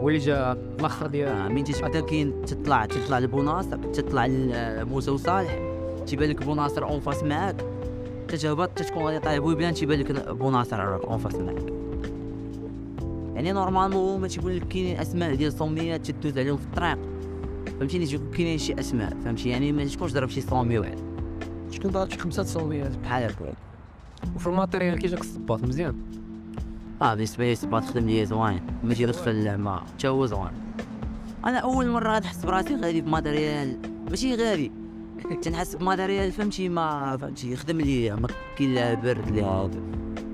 [0.00, 5.58] واللي جا الآخر ديال؟ آه من تتبدا كاين تطلع تطلع لبوناصر تطلع لموسى وصالح
[6.06, 7.64] تيبان لك بوناصر en face معاك.
[8.28, 11.72] تتهبط تتكون غادي طايح بويبلان تيبان لك بوناصر en face معاك.
[13.34, 16.98] يعني normalement ما تيقول لك كاينين أسماء ديال صوميات تدوز عليهم في الطريق.
[17.80, 21.13] فهمتيني؟ تيكون كاينين شي أسماء فهمتي؟ يعني ما تكونش ضرب شي sommet واحد.
[21.74, 23.54] شكون خمسه تصويات بحال هكا
[24.36, 25.94] وفي الماتيريال كي جاك الصباط مزيان
[27.02, 30.52] آه بالنسبة لي سبات خدم لي زوين ما تيدخل في اللعبه حتى هو زوين
[31.44, 33.78] أنا اول مره نحس براسي غادي بماتيريال
[34.10, 34.72] ماشي غادي
[35.42, 39.36] تنحس بماتيريال فهمتي ما فهمتي يخدم لي ما كاين لا برد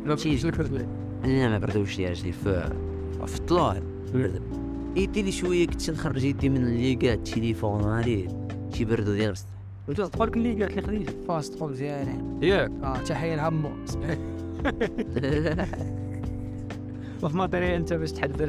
[0.07, 0.37] لا شي
[1.25, 2.73] لا ما بردوش لي رجلي في
[3.27, 3.83] في الطلوع
[4.15, 4.43] برد
[4.97, 8.29] يدي لي شوية كنت نخرج يدي من الليكات التليفون هادي
[8.73, 9.35] تيبردو ديال
[9.89, 13.71] بصح انت تقول لي قالت لي خديجه فاست تقول مزيان ياك آه تحيه لعمو
[17.23, 18.43] وفي ماتيريال أنت باش تحدد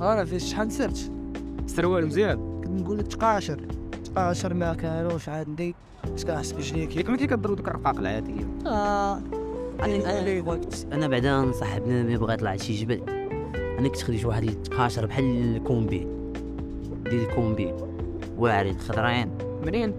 [0.00, 1.10] أنا في شحال سرت
[1.64, 3.60] السروال مزيان كنت نقول لك تقاشر.
[4.04, 5.74] تقاشر ما كانوش عندي.
[6.14, 9.20] بس كنحس بجليك ياك ما كيقدروا دوك الرقاق العاديه آه
[9.82, 10.20] أنا
[10.92, 13.00] أنا بعدا نصح بنادم اللي بغى يطلع لشي جبل.
[13.78, 16.06] أنا كنت خديت واحد يتقاشر بحال الكومبي.
[17.04, 17.74] ديال ال combi.
[18.38, 19.30] واعرين خضرين
[19.66, 19.94] منين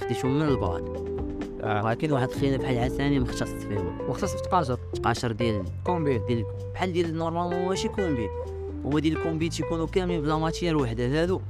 [0.00, 1.14] خديتهم من البعد.
[1.62, 1.84] آه.
[1.84, 6.92] ولكن واحد خينا بحال عساني مختص فيهم مختص في تقاشر تقاشر ديال combi ديال بحال
[6.92, 8.28] ديال normalement ماشي combi
[8.86, 11.22] هو ديال ال combi تيكونوا كاملين بلا matière وحدة.
[11.22, 11.40] هادو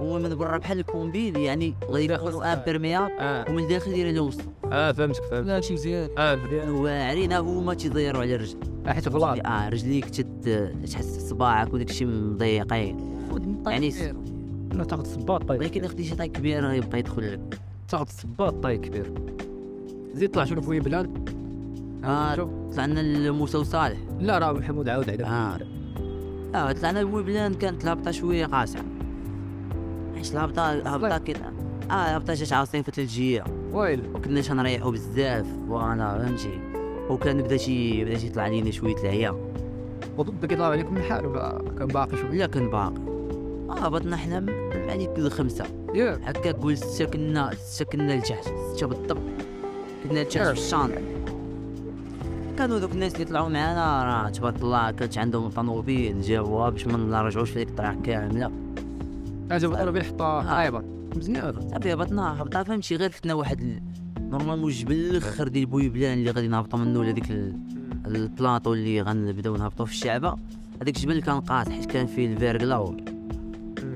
[0.00, 3.50] هو من برا بحال ال combi يعني غادي يكونوا imperméable آه.
[3.50, 4.40] ومن الداخل داير لهم وسط
[4.72, 6.10] آه فهمتك فهمت لا شي مزيان.
[6.18, 6.70] آه مزيان.
[6.70, 8.58] واعرين هما تيضيروا على الرجل.
[8.86, 10.04] حيت غلاط آه رجليك
[10.92, 12.96] تحس صباعك وداك الشيء مضيقين
[13.66, 13.92] يعني
[14.72, 17.60] لا تاخذ الصباط طيب ولكن خدي شي طاي كبير غيبقى يدخل لك.
[17.88, 19.12] تاخذ الصباط طيب كبير.
[20.14, 21.28] زيد طلع شنو في بلاد
[22.04, 22.50] آه شوف.
[22.74, 23.98] طلعنا لموسى وصالح.
[24.20, 25.58] لا راه محمود عاود على آه.
[26.54, 28.84] آه طلعنا لبويبلان كانت الهبطه شوية قاصعه
[30.16, 31.52] حيت الهبطه الهبطه كده.
[31.90, 34.02] آه الهبطه جات عاصفة ثلجيه ويل.
[34.14, 35.46] وكنا تنريحوا بزاف.
[35.68, 36.60] وأنا فهمتي؟
[37.10, 39.52] وكان بدا شي بدا يطلع علينا شوية العيا
[40.18, 43.11] وضد كيطلع عليكم الحال ولا كان باقي شوية؟ لا كان باقي.
[43.78, 48.44] هبطنا حنا من عليك الخمسه ياك هكا قول ستة كنا ستة كنا لتحت
[48.76, 49.18] ستة بالضبط
[50.08, 50.92] كنا لتحت في الشانط
[52.58, 56.96] كانوا دوك الناس اللي طلعوا معانا راه تبارك الله كانت عندهم طوموبيل جابوها باش ما
[57.22, 58.50] نرجعوش في ديك الطريق كامله
[59.50, 60.82] اجا أنا بالحطه خايبه
[61.16, 61.68] مزيان.
[61.70, 63.82] صافي هبطنا هبطنا فهمتي غير فتنا واحد ال...
[64.20, 67.56] normalement الجبل الآخر ديال بويبلان اللي غادي نهبطوا منه لهذيك ال...
[68.06, 70.36] البلاطو اللي غنبداو نهبطوا في الشعبة.
[70.82, 72.34] هذاك الجبل كان قاصح حيت كان فيه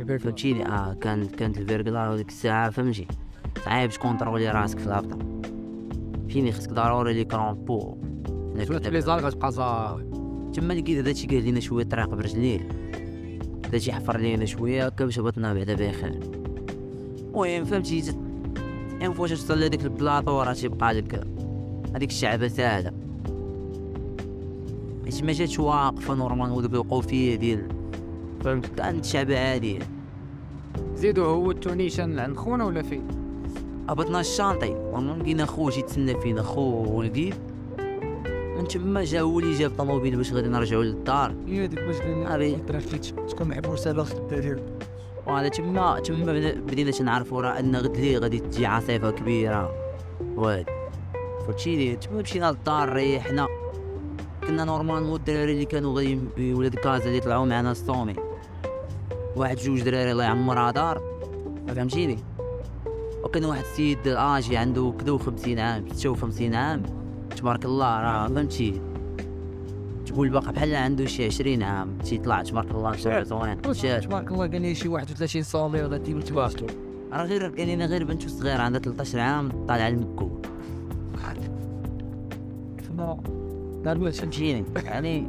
[0.07, 3.07] فهمتيني آه كان كانت ال verglas هذيك الساعة فهمتي؟
[3.65, 5.19] صعيب تكونترولي راسك في الهبطه
[6.29, 7.97] فيني خصك ضروري les crampons
[8.65, 10.05] شوية لي زال غتبقى زاوي
[10.55, 12.69] تما لقيت هذا الشيء قال لنا شوية طريق برجليه
[13.67, 16.21] هذا الشيء حفر لينا شوية هكا باش هبطنا بعدا بخير
[17.19, 18.15] المهم فهمتي
[19.01, 21.27] يعني فواش توصل لهذيك البلاطو راه تيبقى لك
[21.97, 22.93] هذيك الشعبة ساهلة.
[25.05, 27.69] حيت ما جاتش واقفة نورمال ودوك الوقوفيه ديال.
[28.45, 29.79] فهمت؟ كانت شعبة عادية.
[30.95, 33.09] زيدو هو التونيشان عند خونا ولا فين؟
[33.89, 34.75] هبطنا الشانطي
[35.19, 37.35] لقينا خوه جي تسنى فينا خوه ولقيت
[38.57, 41.35] من تما جا هو اللي جاب طوموبيل باش غادي نرجعو للدار.
[41.47, 42.57] هي ديك باش أبي.
[43.29, 44.61] تكون محبوسه باغي الدليل
[45.27, 49.73] وهذا تما تما بدينا تنعرفوا راه أن غد لي غادي تجي عاصفة كبيرة.
[50.37, 50.71] وهادي
[51.47, 53.47] فهمتي لي تما مشينا للدار ريحنا.
[54.47, 58.15] كنا normalement الدراري اللي كانوا غادي ولاد كازا اللي طلعوا معنا ال sommet.
[59.37, 61.03] واحد جوج دراري الله يعمرها دار.
[61.69, 62.19] فهمتيني؟
[63.25, 66.83] وكان واحد السيد آجي عنده كدا وخمسين عام ستة وخمسين عام.
[67.37, 68.81] تبارك الله راه فهمتي؟
[70.07, 73.63] تقول باقي بحال عنده شي عشرين عام تيطلع تبارك الله شي زوين.
[73.63, 76.75] تبارك الله قال لي شي 31 sommet ولا تيم تبارك.
[77.13, 79.89] راه غير كان لنا غير بنت صغيرة عندها 13 عام طالعة
[84.01, 85.29] واش؟ فهمتيني؟ يعني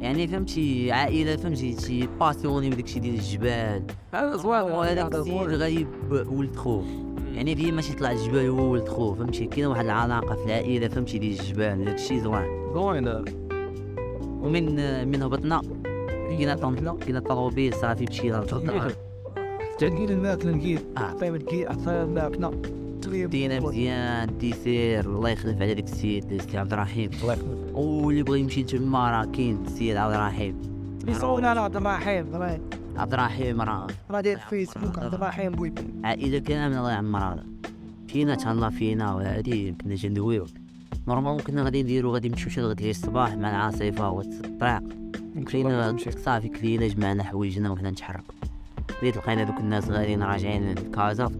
[0.00, 3.82] يعني فهمتي عائلة فهمتي شي passionné بداك الشيء ديال الجبال.
[4.14, 6.84] هذا زوين وهذاك السيد غايب ولد خوه.
[7.34, 11.40] يعني ديما تيطلع الجبال هو ولد خوه فهمتي؟ كاين واحد العلاقة في العائلة فهمتي ديال
[11.40, 12.72] الجبال داك الشيء زوين.
[12.74, 13.24] زوين.
[14.42, 14.74] ومن
[15.08, 15.62] من هبطنا
[16.30, 18.36] لقينا طون- لقينا طوموبيل صافي مشينا
[19.82, 21.12] لقينا الماكله لقيت آه.
[21.12, 22.52] طيب لقيت عطينا الماكلة.
[23.06, 25.04] دينا مزيان dessert.
[25.04, 27.10] الله يخلف على ديك السيد السي عبد الرحيم.
[27.22, 30.62] الله يخلف واللي بغى يمشي تما راه كاين السيد عبد الرحيم.
[31.08, 32.26] يصون أنا عبد الرحيم
[32.96, 37.44] عبد الرحيم راه راه داير فيسبوك عبد الرحيم بويبي عائلة كاملة الله يعمرها
[38.08, 40.46] فينا تهلا فينا وهادي كنا جا ندويو
[41.08, 44.82] نورمالمون كنا غادي نديرو غادي نمشيو شي الغد الصباح مع العاصفة والطريق.
[45.48, 48.34] كلينا صافي كلينا جمعنا حوايجنا وحنا نتحركو
[49.02, 51.30] بديت لقينا دوك الناس غاديين راجعين لكازا.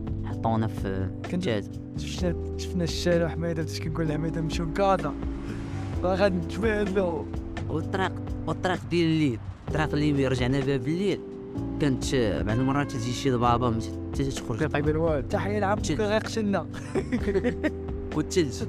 [0.45, 1.71] حطونا في كنت- جاز.
[1.97, 5.15] شفنا شفنا الشارع حميده باش كنقول لحميده نمشيو لكازا
[6.03, 7.27] راه غادي نتبادلو
[7.69, 8.13] والطريق
[8.47, 9.39] والطريق ديال الليل.
[9.69, 11.21] الطريق اللي رجعنا بها بالليل.
[11.81, 12.15] كانت
[12.47, 13.81] بعض المرات تجي شي ما
[14.15, 14.71] ت- تخرج.
[14.71, 16.01] طيب الوالد تحيه لعبد جد.
[16.01, 16.67] غير قتلنا.
[18.17, 18.63] والثلج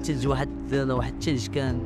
[0.00, 1.80] الثلج واحد واحد الثلج كان.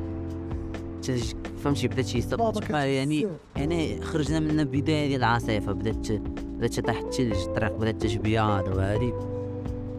[1.65, 6.99] فهمتي بدا تيصب بابا تما يعني يعني خرجنا من بداية ديال العاصفة بدات بدات تطيح
[6.99, 9.13] الثلج الطريق بدات تبيض وهادي.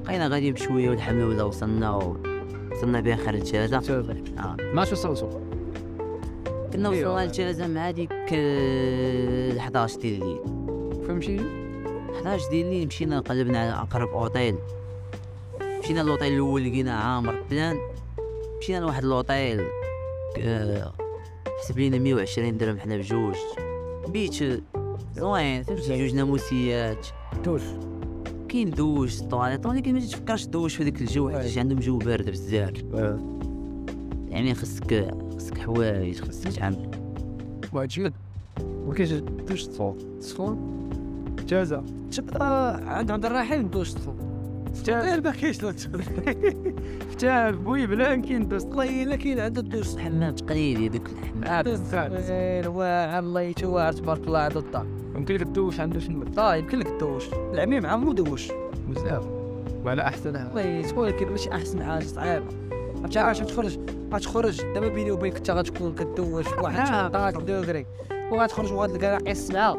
[0.05, 2.17] بقينا غادي بشوية والحمد لله وصلنا و...
[2.71, 3.77] وصلنا بخير لتشازا
[4.39, 4.57] آه.
[4.73, 5.29] ما شو صوتو
[6.73, 7.13] كنا أيوة.
[7.13, 10.39] وصلنا لتشازا مع ديك ال 11 ديال الليل.
[11.07, 11.39] فهمتي
[12.15, 14.55] 11 ديال الليل مشينا قلبنا على أقرب أوتيل.
[15.83, 17.77] مشينا لوطيل الأول لقينا عامر plein.
[18.59, 19.82] مشينا لواحد آه،
[21.63, 23.35] حسب لينا 120 درهم حنا بجوج.
[24.07, 24.33] بيت
[25.15, 27.07] زوين فهمتي؟ جوج ناموسيات.
[27.45, 27.61] دوش.
[28.49, 32.73] كاين دوش طواليط ولكن ما تفكرش دوش في ذاك الجو حيت عندهم جو بارد بزاف.
[34.29, 36.91] يعني خصك خصك حوايج خصك تعمل.
[37.73, 38.13] واجد.
[38.61, 40.57] وكيش دوش صوت صوت
[41.47, 43.91] جازا شفت عند عبد الرحيم دوش
[44.73, 45.57] فتاة ما كاينش
[47.13, 53.19] لا فتاة بوي بلا كاين والله الا كاين عنده دوش حمام تقليدي ذاك الحمام واعر
[53.19, 54.85] الله يتوار تبارك الله عنده الدار.
[55.15, 58.51] يمكن لك الدوش عنده شنو؟ آه يمكن لك الدوش العميم عمو دوش.
[58.89, 59.27] بزاف.
[59.85, 62.45] وعلى احسنها والله تقول لك ماشي أحسن حاجة صعيبة.
[63.01, 63.79] عرفتي عاش تخرج
[64.13, 67.09] غتخرج دابا بيني وبينك انت غتكون كدوش في واحد آه.
[67.09, 67.85] 18 دوغري
[68.31, 69.77] وغتخرج وغتلقى راه السبعه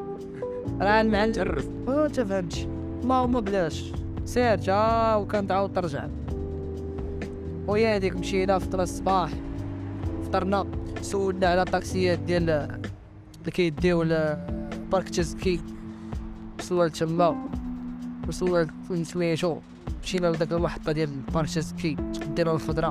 [0.81, 1.33] راه المعلم.
[1.33, 1.65] جرب.
[1.87, 2.67] ما تفهمتش
[3.03, 3.93] اللهم بلاش.
[4.25, 6.07] سير جا وكنتعاود ترجع.
[7.69, 9.31] ويا هذيك مشينا فطرة الصباح.
[10.25, 10.67] فطرنا
[11.03, 15.61] سولنا على الطاكسيات ديال اللي كيديو لبارك تزكي
[16.59, 17.37] وصلنا لتما.
[18.29, 19.57] وصلنا لسميتو
[20.03, 21.97] مشينا لداك المحطة ديال بارك تزكي
[22.37, 22.91] دينا الخضرة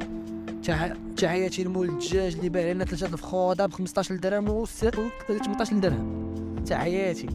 [0.63, 6.23] تح- تحياتي لمول الدجاج اللي بايع لنا ثلاثة الفخوضة ب 15 درهم و 18 درهم.
[6.65, 7.27] تحياتي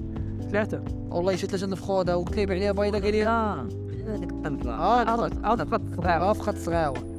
[0.53, 0.85] ثلاثة.
[1.11, 3.68] والله شي ثلاثة الفخوضة وقلت لي بيع لي بيضة قال لي آه
[4.09, 7.17] هذاك الطنطا آه عرفت خط صغيرة في خط صغيرة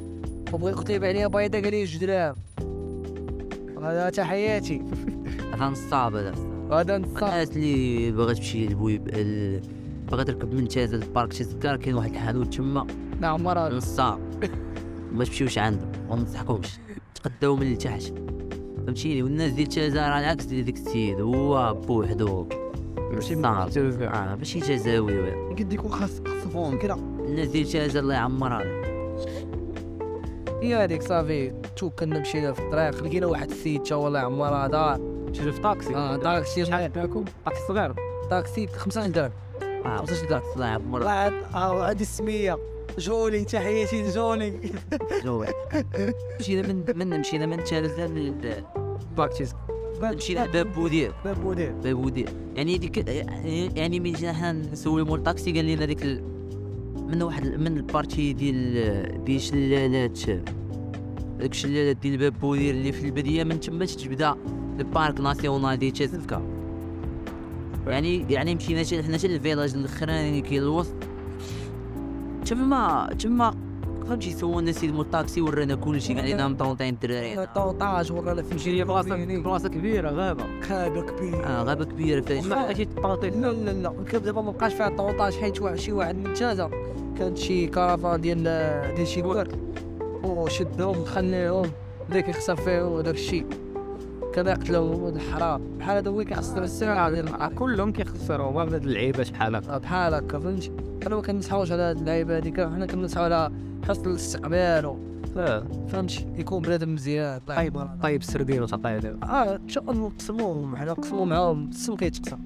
[0.54, 2.36] لي بيع لي بيضة قال لي جوج دراهم
[3.84, 4.82] هذا تحياتي
[5.54, 6.34] هذا نصاب هذا.
[6.72, 7.24] هذا نصاب.
[7.24, 9.04] الناس اللي باغا تمشي لبويب
[10.12, 12.88] باغا تركب من تازا لبارك تذكر كاين واحد الحانوت تما.
[13.22, 14.20] نعم مرة نصاب.
[15.16, 16.80] ما تمشيوش عنده وما تنصحكمش.
[17.16, 18.14] تقداو من لتحت
[18.86, 22.48] فهمتيني؟ والناس ديال تازا راه العكس ديال ديك السيد هو بوحدو
[23.14, 24.08] ماشي مجازة.
[24.08, 25.32] آه ماشي جزاوي.
[25.54, 28.79] قد يكون خاص خصفون كذا الناس ديال تازا الله يعمرها.
[30.62, 35.00] هي هذيك صافي تو كنا مشينا في الطريق لقينا واحد السيد جا والله يعمرها دار
[35.34, 35.96] شري في طاكسي.
[35.96, 36.66] آه طاكسي.
[36.66, 37.94] شحال تاكل طاكسي صغير.
[38.30, 39.32] طاكسي 15 درهم.
[39.86, 42.58] آه 15 درهم الله يعمرها طلعت آه عندي السمية.
[42.98, 44.72] جوني تحياتي لجوني.
[45.24, 45.48] جوي
[46.40, 48.64] مشينا من من مشينا من لل-
[49.18, 49.46] طاكسي
[50.02, 51.14] مشينا لباب بودير.
[51.26, 52.98] باب بودير باب بودير يعني ديك
[53.78, 56.24] يعني من جينا حنا نسولو مول الطاكسي قال لنا ديك.
[57.12, 60.20] من واحد من ال partie ديال ديال شلالات.
[61.40, 64.36] داك الشلالات ديال باب بودير اللي في الباديه من تما تتبدا
[64.80, 66.42] ال parc national ديال تازكا
[67.88, 70.96] يعني يعني مشينا حنا حتى لل village الأخراني كاين الوسط
[72.46, 73.69] تما تما
[74.10, 78.84] فهمتي سولنا سيد مول الطاكسي ورانا كلشي قال لنا مطونطين الدراري طونطاج ورانا في جيري
[78.84, 80.44] بلاصه بلاصه كبيرة غابة.
[80.62, 83.94] غابة كبير آه غابة كبيرة فاش ما لقيتي تباطي لا لا لا.
[84.12, 86.70] كان دابا ما بقاش فيها طونطاج حيت واحد شي واحد من تازا
[87.18, 88.44] كانت شي كارافان ديال
[88.96, 89.56] ديال شي ورد
[90.24, 91.72] وشدهم خليهم.
[92.10, 93.46] بدا كيخسر فيهم وداك الشيء.
[94.34, 99.24] كان يقتلهم الحرام بحال هذا هو كيخسر الساعة ديال العقل كلهم كيخسروا ما بنات اللعيبة
[99.24, 99.78] شحال هكا.
[99.78, 100.72] بحال هكا فهمتي
[101.08, 103.52] أنا ما كنسحوش على هاد اللعيبة هاديك حنا كنسحو على
[103.88, 104.96] حسن الاستقبال
[105.90, 110.92] فهمتي يكون بنادم مزيان طيب طيب السردين وتعطيه دابا آه إن شاء الله نقسموهم حنا
[110.92, 112.40] نقسمو معاهم السم كيتقسم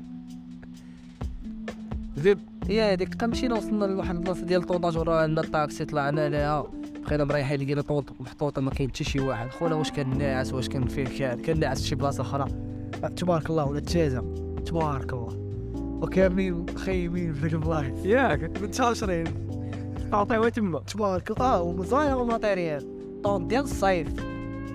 [2.17, 6.65] زيد هي هذيك كنمشينا وصلنا لواحد البلاصه ديال الطونطاج ورا عندنا الطاكسي طلعنا ليها
[7.07, 9.49] بقينا مريحين لقينا طونط محطوطة ما كاين حتى شي واحد.
[9.49, 12.47] خونا واش كان ناعس؟ واش كان فيه كان كان ناعس في شي بلاصة أخرى.
[13.15, 14.21] تبارك الله ولا تازا
[14.65, 15.37] تبارك الله.
[16.01, 19.25] وكاملين مخيمين في ديك البلايص؟ ياك متشاشرين
[20.11, 20.79] تعطيوها تما.
[20.79, 22.87] تبارك الله ومزايا وماتيريال.
[23.23, 24.07] طون ديال الصيف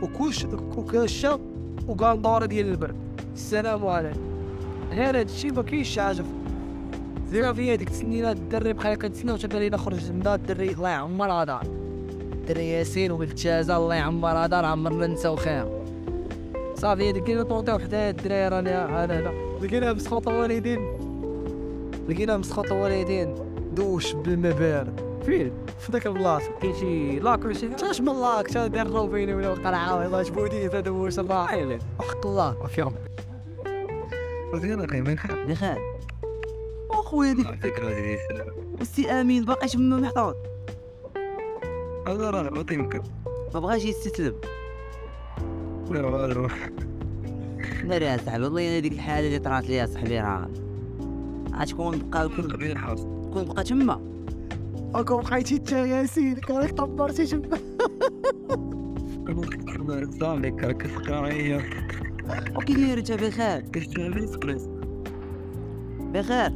[0.03, 0.45] وكلش
[0.77, 1.41] وكاشة
[1.89, 2.97] وقندورة ديال البرد.
[3.35, 4.21] السلام عليكم.
[4.91, 6.25] غير هادشي ما كاينش شي حاجة.
[7.31, 10.71] زين في هذيك السنينات الدري بقى كنتسناو حتى بالينا خرج من دار الدري.
[10.71, 11.88] الله يعمر دار.
[12.49, 15.69] الدري ياسين وبالتجازة الله يعمر دار عمرنا نساو خير.
[16.75, 19.33] صافي لقينا طونطيو حدايا الدراري رانا أنا هنا
[19.63, 20.81] لقينا مسخوط الوالدين
[22.09, 23.35] لقينا مسخوط الوالدين
[23.73, 28.67] دوش بالماء بارد فين؟ في ذاك البلاصه كاين شي لاكر شي تاش من لاك؟ تا
[28.67, 32.67] دار روبيني ولا قرعة والله جبودي تا دوش حاجة وحق الله.
[32.67, 32.95] فيهم
[34.55, 35.79] مزيان أخي ما نخاف بخير
[36.91, 38.19] أخويا ديك ديال
[38.81, 40.37] السي آمين باقي تما محطوط
[42.09, 43.01] هذا راه غلط يمكن.
[43.55, 44.35] ما بغاش يستسلم.
[45.91, 46.49] لا والو
[47.85, 50.51] لا يا صاحبي والله أنا ديك الحالة اللي طرات لي يا صاحبي راه
[51.55, 54.01] غتكون بقى كون قبيل الحاصل كون بقى تما.
[54.95, 57.59] اكون بقيتي انت ياسين كانك طبرتي تما.
[60.49, 61.61] كان كفكرة هي
[62.57, 63.65] وكي داير انت بخير.
[64.27, 64.69] سبريس
[66.01, 66.53] بخير.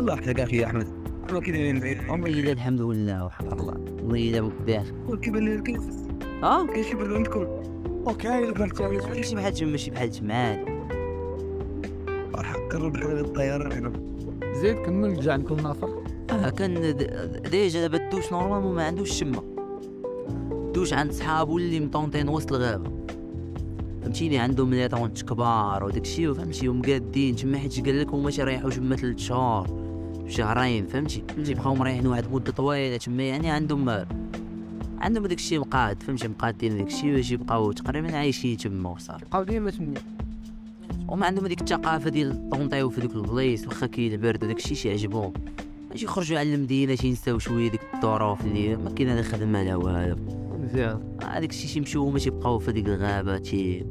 [0.00, 0.95] الله يحفظك أخي أحمد.
[1.30, 3.74] أنا كي دايرين بعيد والله الا الحمد لله وحق الله.
[4.02, 4.86] والله الا بكباش
[5.22, 5.80] كيبان لي كاين
[6.42, 7.46] آه شي برد عندكم
[8.06, 8.28] أوكي
[9.08, 10.70] ماشي بحال تما ماشي بحال تما عادي
[12.34, 13.92] راح قرب بحال الطيارة.
[14.60, 15.88] زيد كمل رجع عندكم ناصر
[16.30, 16.96] آه كان
[17.50, 19.42] déjà دابا الدوش normalement ما عندوش شمة.
[20.74, 22.90] دوش عند صحابو اللي مطونطين وسط الغابه
[24.02, 27.36] فهمتيني عندهم les tentes كبار وداكشي فهمتي ومقادين.
[27.36, 29.85] تما حيت قال لك هما تيريحوا تما ثلاث شهور.
[30.28, 34.04] شهرين فهمتي؟ فهمتي بقاو مريحين واحد المده طويله تما يعني عندهم
[34.98, 39.24] عندهم داكشي مقاد فهمتي؟ مقادين داكشي باش يبقاو تقريبا عايشين تما وصافي.
[39.24, 39.94] بقاو ديما تما.
[41.08, 44.92] وما عندهم هذيك الثقافه ديال طونطيو في دوك البلايص واخا كاين البرد وداك الشيء شي
[44.92, 45.32] عجبهم
[45.90, 49.76] باش يخرجوا على المدينة شي ينساو شوية ديك الظروف اللي ما كاين لا خدمة لا
[49.76, 50.16] والو.
[50.62, 51.00] مزيان.
[51.22, 53.84] هذاك الشيء شي يمشيو هما تيبقاو في ديك الغابة تي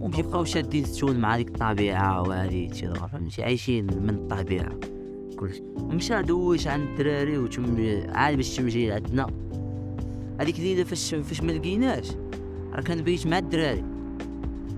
[0.00, 4.72] شي وتيبقاو شادين ستون مع ديك الطبيعة وهادي تي فهمتي؟ عايشين من الطبيعة
[5.36, 7.76] كلشي مشى دوش عند الدراري وتم
[8.08, 9.26] عاد باش تمشي عندنا.
[10.40, 12.08] هذيك الليلة فاش فاش ما لقيناش.
[12.72, 13.84] راه كان بيت مع الدراري.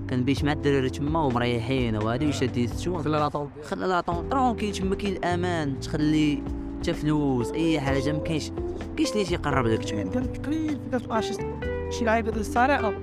[0.07, 4.55] كان بيت مع الدراري تما ومريحين وهادي وشادين ستون خلي لا طول خلى لا طون.
[4.55, 6.43] كاين تما كاين الأمان تخلي
[6.79, 8.51] حتى فلوس أي حاجة ما كاينش
[8.97, 10.03] كاينش اللي تيقرب لك تما.
[10.03, 11.33] كان قليل كتبقى شي
[11.89, 12.93] شي لعيبه ديال الصراحه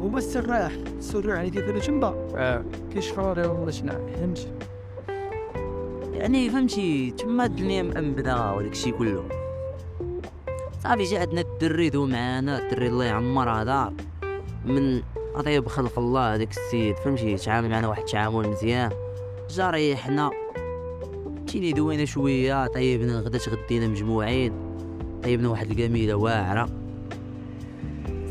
[0.00, 2.64] هما السراح السراح اللي كيديروا تما آه.
[2.92, 4.48] كيشفروا ولا شنو فهمتي؟
[6.12, 9.24] يعني فهمتي تما الدنيا مأمنة وداك الشيء كله.
[10.82, 13.92] صافي جا عندنا الدري دو معانا الدري الله يعمر هذا.
[14.64, 15.02] من
[15.34, 18.90] أطيب خلق الله هذاك السيد فهمتي؟ تعامل معنا واحد التعامل مزيان.
[19.50, 20.30] جا ريحنا.
[21.46, 24.52] تيني دوينا شوية طيبنا الغدا تغدينا مجموعين.
[25.22, 26.85] طيبنا واحد القميلة واعرة.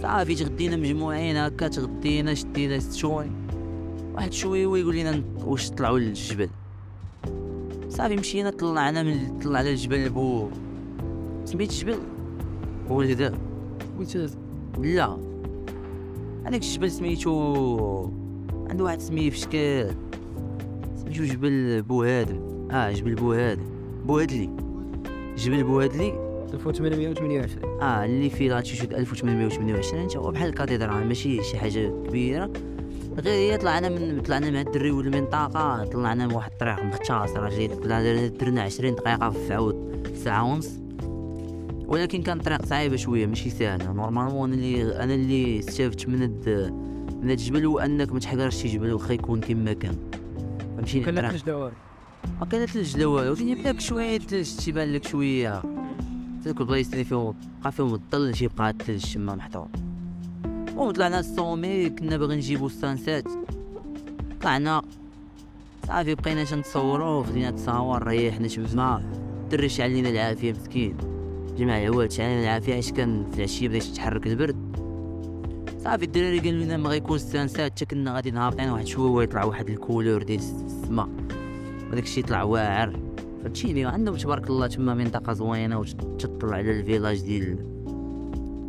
[0.06, 3.26] صافي تغدينا مجموعين هكا تغدينا شدينا شوي
[4.14, 6.50] واحد شوية ويقول لنا واش طلعوا للجبل.
[7.90, 10.50] صافي مشينا طلعنا من طلعنا الجبل بو
[11.46, 11.98] سميت الجبل؟
[12.90, 13.34] هو الهدا
[14.00, 14.38] ويتاز
[14.82, 15.18] لا.
[16.46, 18.10] هذاك الجبل سميتو
[18.70, 19.96] عنده واحد سميه في شكل.
[20.98, 22.40] سميتو جبل بوهادم
[22.72, 23.66] آه جبل بوهادم
[24.06, 24.50] بوهدلي
[25.38, 26.25] جبل بوهدلي
[26.56, 32.52] 1828 آه اللي فيه l'altitude 1828 انت هو بحال ال cathédrale ماشي شي حاجة كبيرة.
[33.20, 38.28] غير هي طلعنا من طلعنا مع الدري والمنطقة طلعنا من واحد الطريق مختصرة جيت طلعنا
[38.28, 40.70] درنا عشرين دقيقة في عوض ساعة ونص.
[41.88, 46.74] ولكن كان طريق صعيبة شوية ماشي سهلة normalement أنا اللي أنا اللي استفدت من هاد
[47.22, 49.96] من الجبل هو انك ما تحقرش شي جبل واخا يكون كيما كان.
[50.78, 51.32] فهمتيني؟ كنا الطريق.
[51.32, 51.72] ثلج دوار
[52.40, 55.62] ما كان ثلج لا والو كان يبان لك شوية ثلج تيبان لك شوية.
[56.46, 59.68] تلك البلايص اللي فيهم بقى فيهم الظل تيبقى الثلج تما محطوط
[60.76, 63.24] وطلعنا ال sommet كنا باغي نجيبو ال sunset.
[64.42, 64.82] طلعنا
[65.88, 69.02] صافي بقينا تنتصورو خدينا تصاور ريحنا تما
[69.44, 70.98] الدري شعل لينا العافية مسكين.
[71.58, 74.78] جمع العواد شعل لينا العافية علاش كان في العشية بدا يتحرك البرد.
[75.84, 79.44] صافي الدراري قالوا لنا ما غيكون ال sunset حتى كنا غادي هابطين واحد شوية ويطلع
[79.44, 81.10] واحد ال couleur ديال السما.
[81.92, 83.05] وداك الشيء طلع واعر.
[83.46, 87.56] فهمتيني عندهم تبارك الله تما منطقة زوينة وتطلع على ال village ديال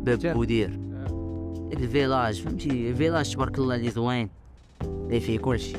[0.03, 0.33] باب.
[0.33, 0.69] بودير.
[1.69, 4.29] ديك ال village فهمتي؟ ال village تبارك الله اللي زوين.
[4.83, 5.73] اللي فيه كلشي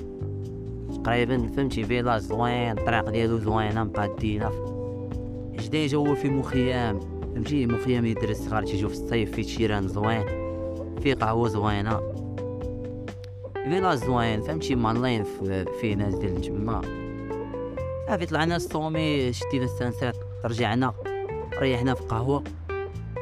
[1.04, 4.50] تقريبا فهمتي؟ village زوين الطريق ديالو زوينة مقادينه
[5.60, 7.00] déjà هو فيه مخيم.
[7.34, 10.24] فهمتي؟ مخيم يدرس الصغار تيجيو في الصيف فيه terrain زوين.
[11.02, 12.00] فيه قهوة زوينة.
[13.54, 16.82] village زوين فهمتي؟ مالين في- فيه ناس ديال الجماعة
[18.08, 20.94] صافي طلعنا ال sommet شدينا ال sunset رجعنا
[21.58, 22.44] ريحنا في قهوة.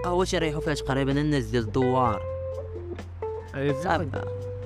[0.04, 2.22] قهوة تيريحو فيها تقريبا الناس ديال الدوار.
[3.82, 4.08] صافي.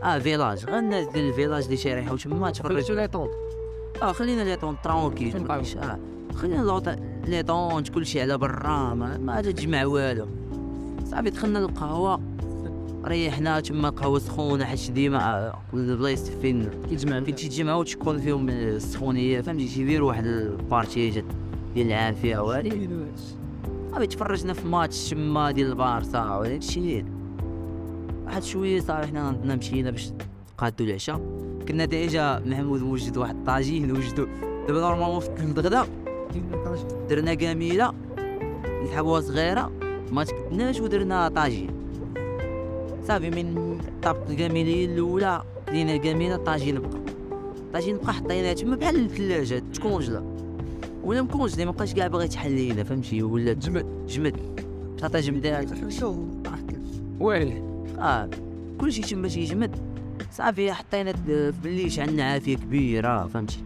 [0.03, 0.65] آه village.
[0.65, 3.29] غير الناس ديال ال village اللي تيريحو تما تفرجوا les tentes
[4.03, 5.99] آه خلينا les tentes tranquilles آه
[6.35, 6.89] خلينا لوط
[7.27, 10.29] les tentes كلشي على برا ما, ما تجمع والو.
[11.05, 12.21] صافي دخلنا للقهوة.
[13.05, 17.21] ريحنا تما القهوة سخونة حيت ديما آه، البلايص فين؟ كيتجمع.
[17.21, 19.41] فين تيتجمعو تكون فيهم السخونية.
[19.41, 21.25] فهمتي؟ تيديرو واحد ال partie
[21.75, 22.89] ديال العافية وهادي
[23.93, 27.05] صافي تفرجنا في ماتش تما ديال البارسا وداك الشيء
[28.27, 30.13] واحد شوية صافي حنا عندنا مشينا باش
[30.55, 31.21] نقادو العشاء.
[31.69, 34.27] كنا déjà محمود وجد واحد الطاجين وجدو
[34.69, 35.87] دابا normalement في الغدا
[37.11, 37.93] درنا كاميلة
[38.85, 39.73] نسحبوها صغيره
[40.13, 41.80] ما تكدناش ودرنا طاجين.
[43.11, 46.91] صافي من طابت الكاميليه الأولى كلينا الكاميله الطاجين بقى
[47.59, 50.23] الطاجين بقى حطيناه تما بحال الثلاجه تكونجلا
[51.05, 54.07] ولا مكونجلي ما بقاش كاع باغي يتحل لينا فهمتي؟ ولا جمد.
[54.09, 54.37] جمد.
[54.97, 55.69] بطاطا جمدات
[57.21, 57.63] ويلي.
[57.99, 58.31] آه
[58.81, 59.77] كلشي تما تيجمد
[60.33, 61.15] صافي حطينا
[61.65, 63.59] الليش عندنا عافية كبيرة فهمتي؟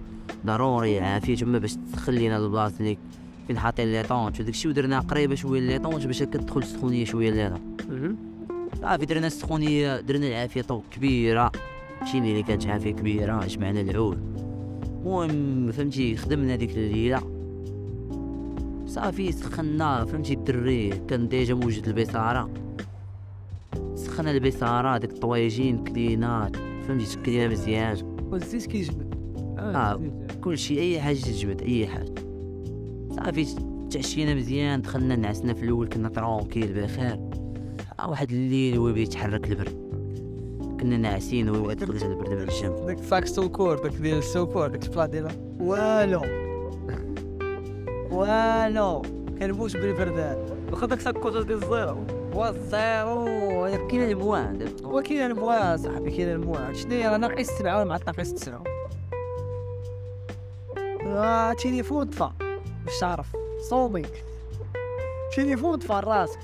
[0.47, 2.99] ضروري عافية تما باش تدخل لينا البلاصة اللي
[3.47, 7.05] فين حاطين لي طونج وداك الشيء ودرنا قريبة شوية لي طونج باش هكا تدخل السخونيه
[7.05, 7.61] شوية لينا
[8.85, 11.53] صافي درنا السخونيه درنا العافية طو كبيرة.
[12.03, 14.18] مشينا اللي كانت عافية كبيرة جمعنا العود.
[14.87, 17.22] المهم فهمتي خدمنا ديك الليلة.
[18.87, 22.51] صافي سخنا فهمتي الدري كان déjà موجد البصارة.
[23.95, 26.53] سخنا البصارة ديك الطوايجين كلينا
[26.89, 28.16] فهمتي تكلينا مزيان.
[28.30, 29.14] والزيت كيجبد.
[29.59, 30.01] آه.
[30.41, 32.14] كلشي أي حاجة تجبد أي حاجة.
[33.11, 33.47] صافي
[33.91, 37.44] تعشينا مزيان دخلنا نعسنا في الأول كنا tranquilles بخير.
[38.03, 39.85] واحد الليل وهو بدا يتحرك البرد
[40.81, 44.85] كنا ناعسين وهو يدخل البرد من الشمس داك sac secours داك ديال ال secours داك
[44.85, 45.37] البلا ديالها.
[45.61, 46.23] والو.
[48.11, 49.03] والو.
[49.39, 50.47] كنموت بالبردان.
[50.73, 52.05] واخا داك ساكوطه ديال الزيرو.
[52.35, 53.25] والزيرو.
[53.89, 58.65] كاين الموان وكاين الموا صاحبي كاين الموا شنو هي؟ راه ناقص سبعة مع ناقص تسعة.
[61.07, 62.31] آه تليفون طفى
[62.85, 63.37] باش تعرف
[63.71, 64.03] صومي
[65.37, 66.39] تليفون طفى راسك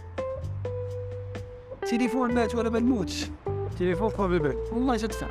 [1.91, 3.30] تليفون مات ولا ما نموتش.
[3.78, 5.26] تليفون في البيت والله تدفع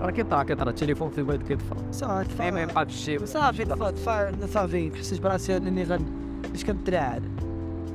[0.00, 1.74] راه كيطلع كيطلع التليفون في البيت كيطفى.
[1.90, 3.26] صافي ما يبقى بشي.
[3.26, 4.96] صافي طفى طفى صافي.
[4.96, 6.06] حسيت براسي انني غن.
[6.54, 7.22] اش كنترعد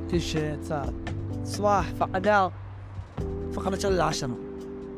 [0.09, 0.93] تيشيرت صافي.
[1.41, 2.51] الصباح فقنا
[3.53, 4.37] فقنا حتى العشرة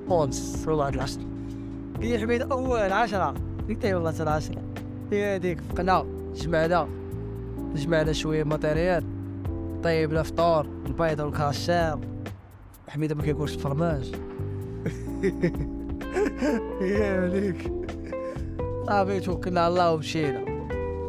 [0.08, 1.24] ونص ربع العشرة.
[2.00, 3.34] قال لي حميد أول عشرة.
[3.70, 4.62] قلت له والله حتى العشرة.
[5.12, 6.06] هي هذيك فقنا
[6.36, 6.88] جمعنا.
[7.76, 9.04] جمعنا شوية matériel.
[9.84, 10.68] طيبنا فطور.
[10.86, 11.98] البيض والكاشير
[12.92, 14.12] حميدة ما كياكلش الفرماج
[16.82, 17.72] هي هذيك
[18.88, 20.46] صافي توكلنا على الله ومشينا.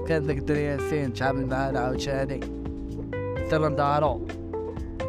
[0.09, 2.41] كان داك الدري ياسين تعامل معانا عاوتاني
[3.51, 4.27] درنا لدارو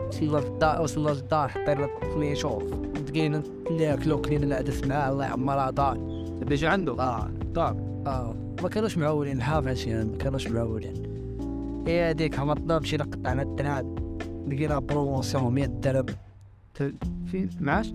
[0.07, 2.63] وصلنا للدار وصلنا للدار حطينا الفليشوف
[3.09, 3.43] بقينا
[3.79, 5.97] ناكلو كلينا العدس معاه الله يعمرها دار
[6.41, 7.31] ديجا عنده؟ آه.
[7.53, 7.75] دار
[8.07, 8.35] آه.
[8.63, 10.93] ما كانوش معولين الحاف عشان ما كانوش معولين.
[11.87, 13.95] هي هذيك هبطنا مشينا قطعنا الدرهم
[14.47, 16.05] لقينا بروموسيون 100 درهم.
[16.73, 17.93] في معاش؟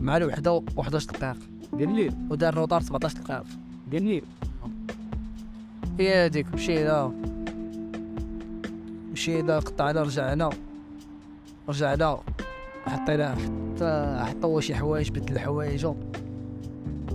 [0.00, 1.36] مع الوحدة و11 دقيقة
[1.72, 3.44] ديال الليل ودار نوطار 17 دقيقة
[3.90, 4.24] ديال الليل
[5.98, 7.12] هي هذيك مشينا
[9.12, 10.50] مشينا قطعنا رجعنا.
[11.68, 12.18] رجعنا.
[12.86, 15.94] حطينا حتى حطوا شي حوايج بدل حوايجو.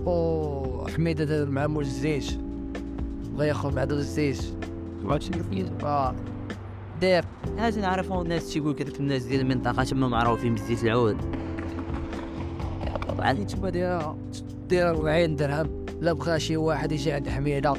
[0.04, 2.38] وحميدة دار مع مول الزيت.
[3.34, 4.44] بغا ياخذ مع دار الزيت.
[5.84, 6.14] آه.
[7.00, 7.24] دار
[7.58, 11.16] هذا نعرفو الناس تيقول لك هذوك الناس ديال المنطقة تما معروفين بزيت العود.
[13.08, 13.32] طبعا.
[13.32, 14.18] تما دايرة
[14.68, 15.86] دايرة 40 درهم.
[16.00, 17.74] لا بغى شي واحد يجي عند حميدة.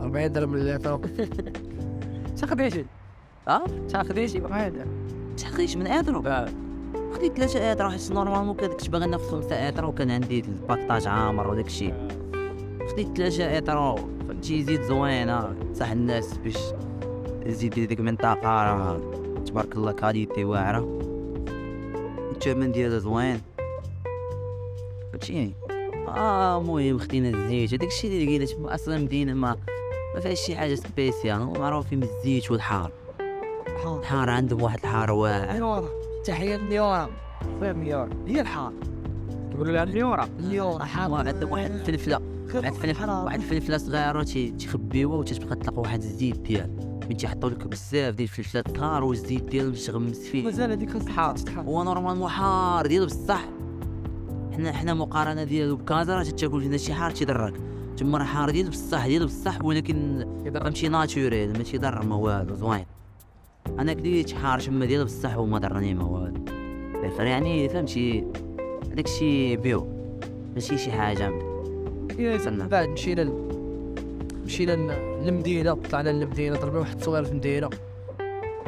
[0.00, 0.96] 40 درهم الليتر
[2.36, 2.82] تاخذ
[3.48, 4.86] آه تاخذ شي واحد.
[5.36, 6.22] تحقيش من ايدرو
[7.14, 11.66] خديت ثلاثة ايدرو حيت نورمالمون كنت باغي ناخذ خمسة ايدرو كان عندي الباكطاج عامر وداك
[11.66, 11.94] الشيء
[12.92, 16.56] خديت ثلاثة ايدرو فهمتي؟ زيت زوينة صح الناس باش
[17.46, 19.00] الزيت ديال ديك المنطقة راه.
[19.46, 20.98] تبارك الله qualité واعرة
[22.32, 23.40] الثمن ديالها زوين.
[25.12, 25.54] فهمتيني؟
[26.08, 27.74] آه المهم خدينا الزيت.
[27.74, 29.56] هداك الشيء اللي لقينا تما أصلا مدينة ما
[30.14, 31.40] ما فيهاش شي حاجة spécial.
[31.40, 32.90] هما معروفين بالزيت والحار.
[33.86, 35.88] الحار عندهم واحد الحار واعر.
[36.24, 37.10] تحية اليورا
[37.60, 38.72] فهم اليورا هي الحار.
[39.52, 41.14] تقولوا لها اليورا اليورا حار.
[41.28, 42.20] عندهم واحد الفلفلة.
[42.54, 47.66] واحد الفلفله واحد الفلفلة صغيرة تي- تيخبيوها وتتبقى تلقى واحد الزيت ديال من تيحطوا لك
[47.66, 52.86] بزاف ديال الفلفلات حار والزيت ديالهم تغمس فيه مازال هذيك خاص حار هو normalement حار
[52.86, 53.44] ديالو بصح.
[54.52, 57.54] حنا حنا مقارنة ديالو بكازا راه تاكل فينا شي حار تيضرك.
[57.96, 60.26] تما راه حار ديالو بصح ديالو بصح ولكن
[60.64, 62.84] ماشي ناتوريل ماشي ضر ما والو زوين.
[63.78, 66.44] أنا كليت حار تما ديالو بصح وما ضرني ما والو.
[67.18, 68.24] يعني فهمتي
[68.94, 69.86] داكشي بيو
[70.54, 71.30] ماشي شي حاجة.
[72.18, 73.32] من بعد مشينا
[74.44, 77.70] مشينا ل- للمدينة طلعنا للمدينة ضربنا واحد التصوير في المدينة.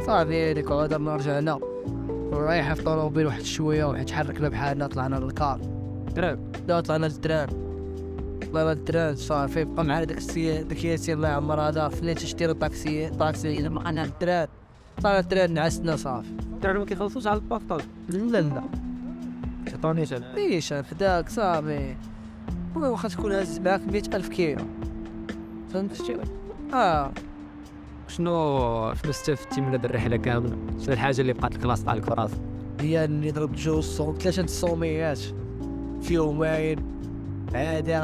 [0.06, 1.58] صافي هذيك غادرنا رجعنا.
[2.32, 5.60] ورايحة في طوموبيل واحد شوية واحد تحركنا بحالنا طلعنا للكار.
[6.16, 7.48] دراب لا طلعنا للدراب
[8.52, 9.64] طلعنا للدراب صافي.
[9.64, 11.88] بقى معنا داك السي داك ياسين الله يعمر هذا.
[11.88, 14.48] فليت تشتري طاكسي طاكسي إذا ما الدراب
[15.02, 16.28] طلعنا للدراب نعسنا صافي.
[16.28, 18.62] الدراري ما كيخلصوش على الباكطاج لا لا.
[19.74, 21.94] عطونيش أنا ليش فداك صافي.
[22.76, 24.64] واخا تكون هاز معاك مئة ألف كيلو.
[25.72, 26.16] فهمت؟ شي
[26.74, 27.12] آه.
[28.08, 32.10] شنو شنو استفدتي من هذه الرحلة كاملة؟ شنو الحاجة اللي بقات لك لاصقه عليك في
[32.10, 32.40] راسك
[32.80, 34.16] هي إني ضربت جوج صوم.
[34.20, 35.18] ثلاثة الصوميات
[36.02, 36.78] في يومين.
[37.54, 37.98] هذا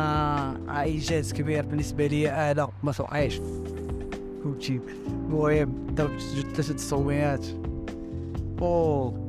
[0.68, 2.68] انجاز كبير بالنسبة لي أنا.
[2.82, 3.40] ما توقعيش
[4.44, 7.46] فهمتي المهم ضربت جوج ثلاثة الصوميات
[8.62, 9.26] أوه.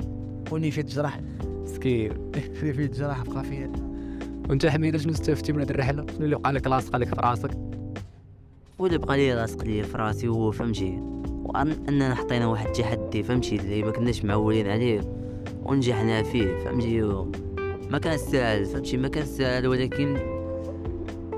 [0.52, 2.32] وني في الجرح مسكين.
[2.60, 3.72] في الجرح بقى فيها
[4.50, 7.71] وأنت حميدة شنو استفدتي من هذه الرحلة؟ شنو اللي بقى لك لاصقه لك في راسك؟
[8.82, 11.00] واللي بقى لي لاصق لي في راسي هو فهمتي
[11.44, 15.02] وأن أننا حطينا واحد التحدي فهمتي اللي ما كناش معولين عليه.
[15.64, 17.02] ونجحنا فيه فهمتي
[17.90, 20.18] ما كان سهل فهمتي ما كان سهل ولكن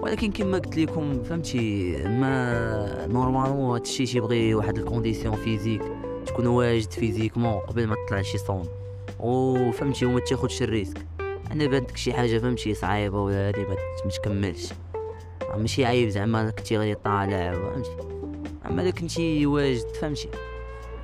[0.01, 5.81] ولكن كما قلت لكم فهمتي ما normalement هادشي تيبغي واحد ال condition physique
[6.25, 8.63] تكون واجد physiquement قبل ما تطلع شي صون
[9.19, 11.05] وفهمتي وما تاخدش ال risque.
[11.51, 13.61] إلا بانت لك شي حاجة فهمتي صعيبة ولا هادي
[14.05, 14.73] ما تكملش.
[15.57, 17.89] ماشي عيب زعما كنتي غادي طالع فهمتي؟
[18.65, 20.29] أما إلا كنتي واجد فهمتي؟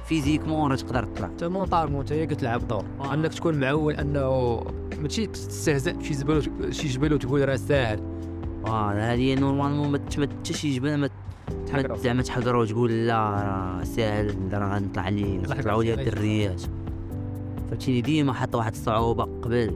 [0.05, 1.27] physiquement راه تقدر تطلع.
[1.27, 2.85] انت mentalement انت هي كتلعب دور.
[3.13, 4.59] أنك تكون معول أنه
[4.99, 7.99] ماشي تستهزأ بشي زبل شي جبل وتقول راه ساهل.
[8.65, 11.09] voilà هادي normalement ما ت- ما حتى شي جبل ما
[11.95, 16.61] زعما تحقر وتقول لا راه ساهل راه غنطلع لي طلعوا لي الدريات.
[17.69, 19.75] فهمتيني؟ ديما حط واحد الصعوبة قبل.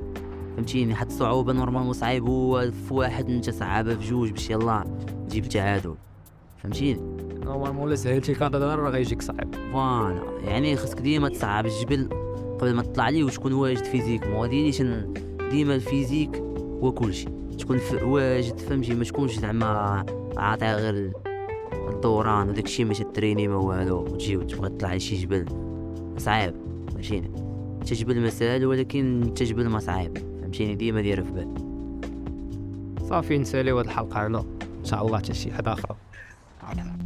[0.55, 4.83] فهمتيني؟ حط صعوبة normalement صعيب هو في واحد أنت صعبها في جوج باش يلا
[5.29, 5.95] تجيب التعادل
[6.57, 6.99] فهمتيني؟
[7.45, 9.55] normalement الا سهلتي كادا راه غيجيك صعيب.
[9.71, 10.23] voilà.
[10.45, 12.09] يعني خاصك ديما تصعب الجبل
[12.59, 15.13] قبل ما تطلع ليه وتكون واجد physiquement هادي اللي تن-
[15.51, 16.35] ديما ال physique
[16.83, 17.27] هو كلشي.
[17.59, 19.65] تكون واجد فهمتي ما تكونش زعما
[20.37, 21.11] عاطي غير
[21.89, 25.45] الدوران وداك الشيء ماشي تريني ما والو وتجي وتبغي تطلع لشي جبل.
[26.17, 26.53] صعيب.
[26.91, 27.31] فهمتيني؟
[27.81, 30.32] انت جبل ما ساهل ولكن انت جبل ما صعيب.
[30.53, 31.53] فهمتيني ديما دايره في بالي
[33.09, 34.39] صافي نساليو هاد الحلقة هنا
[34.79, 35.95] إن شاء الله حتى شي حدا أخرى
[36.75, 36.97] نعم.